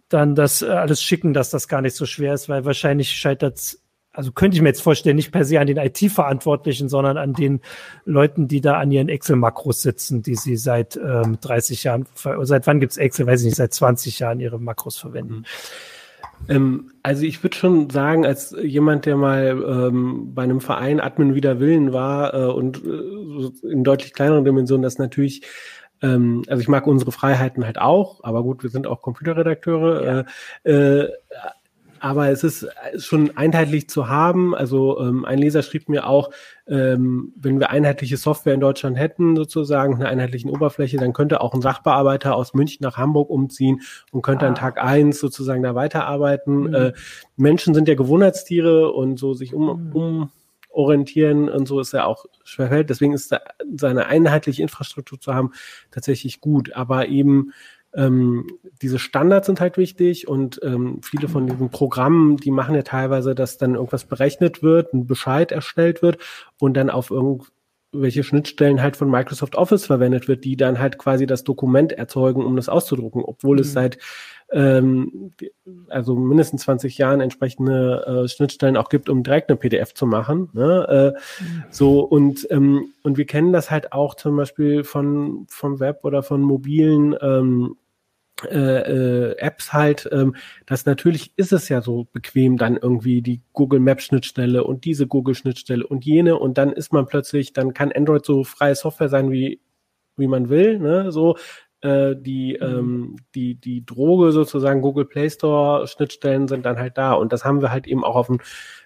[0.08, 3.78] dann das äh, alles schicken, dass das gar nicht so schwer ist, weil wahrscheinlich scheitert
[4.18, 7.60] also könnte ich mir jetzt vorstellen, nicht per se an den IT-Verantwortlichen, sondern an den
[8.04, 12.06] Leuten, die da an ihren Excel-Makros sitzen, die sie seit ähm, 30 Jahren,
[12.42, 15.44] seit wann gibt's Excel, weiß ich nicht, seit 20 Jahren ihre Makros verwenden.
[16.48, 21.36] Ähm, also ich würde schon sagen, als jemand, der mal ähm, bei einem Verein Admin
[21.36, 25.42] wider Willen war äh, und äh, in deutlich kleineren Dimensionen, das natürlich
[26.02, 30.04] ähm, also ich mag unsere Freiheiten halt auch, aber gut, wir sind auch Computerredakteure.
[30.04, 30.24] Ja.
[30.64, 31.08] Äh, äh,
[32.00, 34.54] aber es ist schon einheitlich zu haben.
[34.54, 36.30] Also ähm, ein Leser schrieb mir auch,
[36.68, 41.54] ähm, wenn wir einheitliche Software in Deutschland hätten, sozusagen, eine einheitliche Oberfläche, dann könnte auch
[41.54, 43.80] ein Sachbearbeiter aus München nach Hamburg umziehen
[44.12, 44.48] und könnte ah.
[44.48, 46.68] an Tag eins sozusagen da weiterarbeiten.
[46.68, 46.74] Mhm.
[46.74, 46.92] Äh,
[47.36, 49.92] Menschen sind ja Gewohnheitstiere und so sich um, mhm.
[49.92, 50.30] um
[50.68, 52.90] orientieren und so ist er auch schwerfällt.
[52.90, 53.40] Deswegen ist da
[53.76, 55.52] seine einheitliche Infrastruktur zu haben
[55.90, 56.72] tatsächlich gut.
[56.74, 57.52] Aber eben
[57.94, 58.46] ähm,
[58.82, 63.34] diese Standards sind halt wichtig und ähm, viele von diesen Programmen, die machen ja teilweise,
[63.34, 66.18] dass dann irgendwas berechnet wird, ein Bescheid erstellt wird
[66.58, 67.10] und dann auf
[67.92, 72.44] irgendwelche Schnittstellen halt von Microsoft Office verwendet wird, die dann halt quasi das Dokument erzeugen,
[72.44, 73.62] um das auszudrucken, obwohl mhm.
[73.62, 73.98] es seit
[74.50, 75.32] ähm,
[75.88, 80.48] also mindestens 20 Jahren entsprechende äh, Schnittstellen auch gibt, um direkt eine PDF zu machen.
[80.52, 81.14] Ne?
[81.16, 81.64] Äh, mhm.
[81.70, 86.22] So und ähm, und wir kennen das halt auch zum Beispiel von vom Web oder
[86.22, 87.76] von mobilen ähm,
[88.44, 90.36] äh, äh, Apps halt, ähm,
[90.66, 95.06] dass natürlich ist es ja so bequem, dann irgendwie die Google Maps Schnittstelle und diese
[95.06, 99.08] Google Schnittstelle und jene und dann ist man plötzlich, dann kann Android so freie Software
[99.08, 99.60] sein wie
[100.16, 101.12] wie man will, ne?
[101.12, 101.36] So
[101.80, 102.66] äh, die, mhm.
[102.66, 107.12] ähm, die, die Droge sozusagen Google Play Store Schnittstellen sind dann halt da.
[107.12, 108.40] Und das haben wir halt eben auch auf dem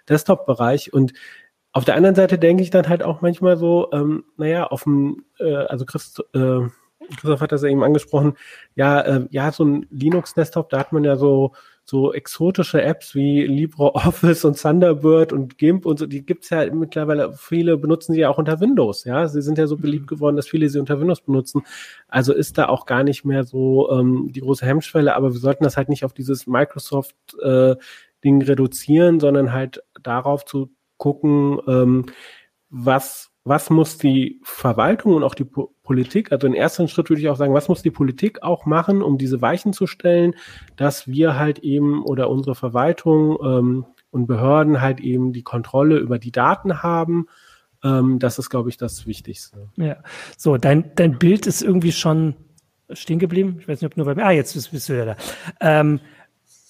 [0.08, 0.92] Desktop-Bereich.
[0.92, 1.12] Und
[1.72, 5.24] auf der anderen Seite denke ich dann halt auch manchmal so, ähm, naja, auf dem,
[5.38, 6.60] äh, also Christ, äh,
[7.16, 8.34] Christoph hat das ja eben angesprochen,
[8.74, 11.52] ja, äh, ja, so ein Linux-Desktop, da hat man ja so
[11.84, 17.32] so exotische Apps wie LibreOffice und Thunderbird und GIMP und so, die gibt's ja mittlerweile,
[17.32, 19.26] viele benutzen sie ja auch unter Windows, ja.
[19.26, 21.62] Sie sind ja so beliebt geworden, dass viele sie unter Windows benutzen.
[22.08, 25.64] Also ist da auch gar nicht mehr so ähm, die große Hemmschwelle, aber wir sollten
[25.64, 32.06] das halt nicht auf dieses Microsoft-Ding äh, reduzieren, sondern halt darauf zu gucken, ähm,
[32.70, 37.20] was was muss die Verwaltung und auch die po Politik, also im ersten Schritt würde
[37.20, 40.34] ich auch sagen, was muss die Politik auch machen, um diese Weichen zu stellen,
[40.76, 46.20] dass wir halt eben oder unsere Verwaltung ähm, und Behörden halt eben die Kontrolle über
[46.20, 47.26] die Daten haben.
[47.82, 49.68] Ähm, das ist, glaube ich, das Wichtigste.
[49.76, 49.96] Ja,
[50.38, 52.36] so, dein, dein Bild ist irgendwie schon
[52.92, 53.56] stehen geblieben.
[53.58, 54.24] Ich weiß nicht, ob nur bei mir.
[54.24, 55.16] Ah, jetzt bist, bist du ja da.
[55.60, 56.00] Ähm,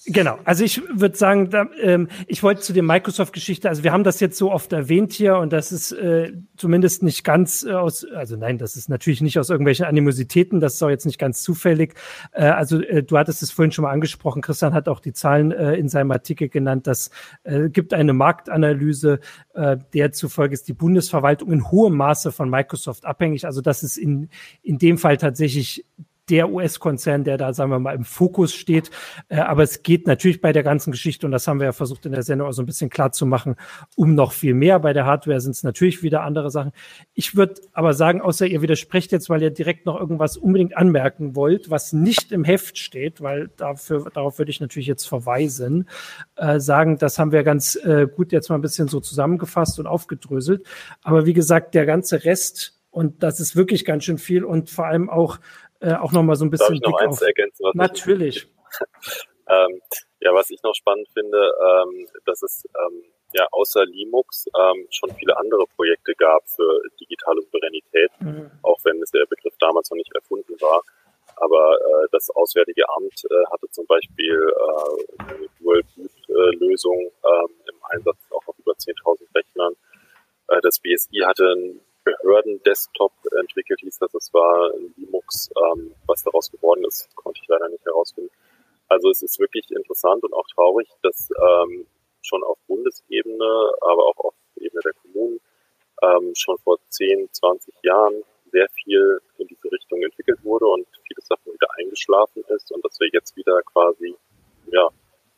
[0.05, 4.03] Genau, also ich würde sagen, da, ähm, ich wollte zu der Microsoft-Geschichte, also wir haben
[4.03, 8.05] das jetzt so oft erwähnt hier und das ist äh, zumindest nicht ganz äh, aus,
[8.13, 11.41] also nein, das ist natürlich nicht aus irgendwelchen Animositäten, das ist auch jetzt nicht ganz
[11.41, 11.93] zufällig.
[12.33, 15.53] Äh, also äh, du hattest es vorhin schon mal angesprochen, Christian hat auch die Zahlen
[15.53, 17.09] äh, in seinem Artikel genannt, das
[17.43, 19.21] äh, gibt eine Marktanalyse,
[19.53, 23.45] äh, der zufolge ist die Bundesverwaltung in hohem Maße von Microsoft abhängig.
[23.45, 24.27] Also das ist in,
[24.63, 25.85] in dem Fall tatsächlich
[26.29, 28.91] der US-Konzern, der da, sagen wir mal, im Fokus steht.
[29.27, 32.05] Äh, aber es geht natürlich bei der ganzen Geschichte, und das haben wir ja versucht
[32.05, 33.55] in der Sendung auch so ein bisschen klar zu machen,
[33.95, 34.79] um noch viel mehr.
[34.79, 36.71] Bei der Hardware sind es natürlich wieder andere Sachen.
[37.13, 41.35] Ich würde aber sagen, außer ihr widersprecht jetzt, weil ihr direkt noch irgendwas unbedingt anmerken
[41.35, 45.89] wollt, was nicht im Heft steht, weil dafür, darauf würde ich natürlich jetzt verweisen,
[46.35, 49.87] äh, sagen, das haben wir ganz äh, gut jetzt mal ein bisschen so zusammengefasst und
[49.87, 50.65] aufgedröselt.
[51.01, 54.85] Aber wie gesagt, der ganze Rest und das ist wirklich ganz schön viel und vor
[54.85, 55.39] allem auch
[55.83, 56.67] äh, auch noch mal so ein bisschen.
[56.67, 57.27] Darf ich noch eins auf...
[57.27, 57.65] ergänzen?
[57.73, 58.47] Natürlich.
[59.49, 59.81] ähm,
[60.21, 63.03] ja, was ich noch spannend finde, ähm, dass es ähm,
[63.33, 68.51] ja außer Linux ähm, schon viele andere Projekte gab für digitale Souveränität, mhm.
[68.61, 70.81] auch wenn es der Begriff damals noch nicht erfunden war.
[71.35, 78.17] Aber äh, das Auswärtige Amt äh, hatte zum Beispiel äh, eine Dual-Boot-Lösung ähm, im Einsatz
[78.29, 79.73] auch auf über 10.000 Rechnern.
[80.47, 84.13] Äh, das BSI hatte ein Behörden-Desktop entwickelt, hieß das.
[84.13, 88.31] Es war ein Linux, ähm, was daraus geworden ist, konnte ich leider nicht herausfinden.
[88.87, 91.87] Also es ist wirklich interessant und auch traurig, dass ähm,
[92.21, 95.39] schon auf Bundesebene, aber auch auf Ebene der Kommunen
[96.01, 101.21] ähm, schon vor 10, 20 Jahren sehr viel in diese Richtung entwickelt wurde und viele
[101.21, 104.15] Sachen wieder eingeschlafen ist und dass wir jetzt wieder quasi
[104.67, 104.89] ja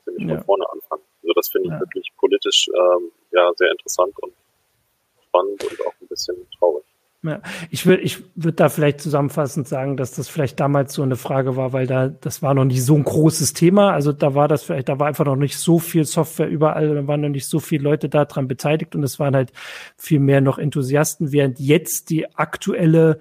[0.04, 0.36] ziemlich ja.
[0.36, 1.04] von vorne anfangen.
[1.22, 1.80] Also das finde ich ja.
[1.80, 4.34] wirklich politisch ähm, ja sehr interessant und
[5.36, 6.86] spannend und auch ein bisschen traurig.
[7.24, 11.16] Ja, ich würde ich würde da vielleicht zusammenfassend sagen, dass das vielleicht damals so eine
[11.16, 13.94] Frage war, weil da das war noch nicht so ein großes Thema.
[13.94, 17.08] Also da war das vielleicht, da war einfach noch nicht so viel Software überall, da
[17.08, 19.52] waren noch nicht so viele Leute daran beteiligt und es waren halt
[19.98, 23.20] viel mehr noch Enthusiasten, während jetzt die aktuelle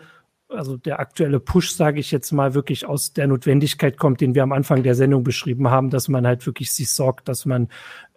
[0.51, 4.43] also der aktuelle Push, sage ich jetzt mal, wirklich aus der Notwendigkeit kommt, den wir
[4.45, 7.69] am Anfang der Sendung beschrieben haben, dass man halt wirklich sich sorgt, dass man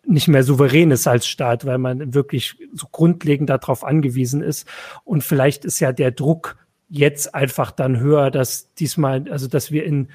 [0.07, 4.67] nicht mehr souverän ist als Staat, weil man wirklich so grundlegend darauf angewiesen ist.
[5.03, 6.55] Und vielleicht ist ja der Druck
[6.89, 10.07] jetzt einfach dann höher, dass diesmal, also dass wir in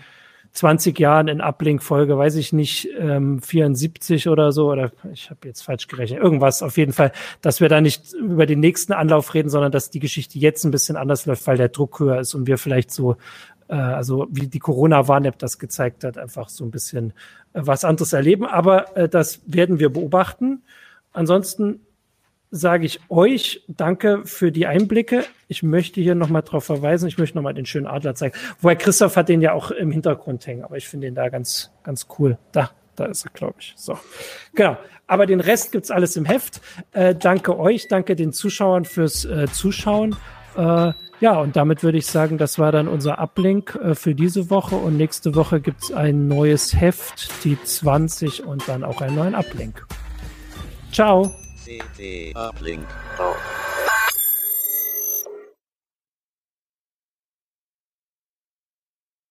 [0.52, 5.62] 20 Jahren in Uplink-Folge, weiß ich nicht, ähm, 74 oder so, oder ich habe jetzt
[5.62, 9.48] falsch gerechnet, irgendwas auf jeden Fall, dass wir da nicht über den nächsten Anlauf reden,
[9.48, 12.46] sondern dass die Geschichte jetzt ein bisschen anders läuft, weil der Druck höher ist und
[12.46, 13.16] wir vielleicht so,
[13.72, 17.14] äh, also wie die Corona-Warn-App das gezeigt hat, einfach so ein bisschen
[17.54, 18.46] äh, was anderes erleben.
[18.46, 20.62] Aber äh, das werden wir beobachten.
[21.12, 21.80] Ansonsten
[22.50, 25.24] sage ich euch danke für die Einblicke.
[25.48, 27.08] Ich möchte hier nochmal drauf verweisen.
[27.08, 28.36] Ich möchte nochmal den schönen Adler zeigen.
[28.60, 31.70] Wobei Christoph hat den ja auch im Hintergrund hängen, aber ich finde den da ganz,
[31.82, 32.36] ganz cool.
[32.52, 33.72] Da, da ist er, glaube ich.
[33.76, 33.98] So.
[34.54, 34.76] Genau.
[35.06, 36.60] Aber den Rest gibt's alles im Heft.
[36.92, 40.16] Äh, danke euch, danke den Zuschauern fürs äh, Zuschauen.
[40.56, 40.92] Äh,
[41.22, 44.74] ja, und damit würde ich sagen, das war dann unser Uplink äh, für diese Woche.
[44.74, 49.86] Und nächste Woche gibt's ein neues Heft, die 20 und dann auch einen neuen Uplink.
[50.90, 51.32] Ciao.
[51.64, 52.84] CT Uplink.
[53.14, 53.36] Ciao.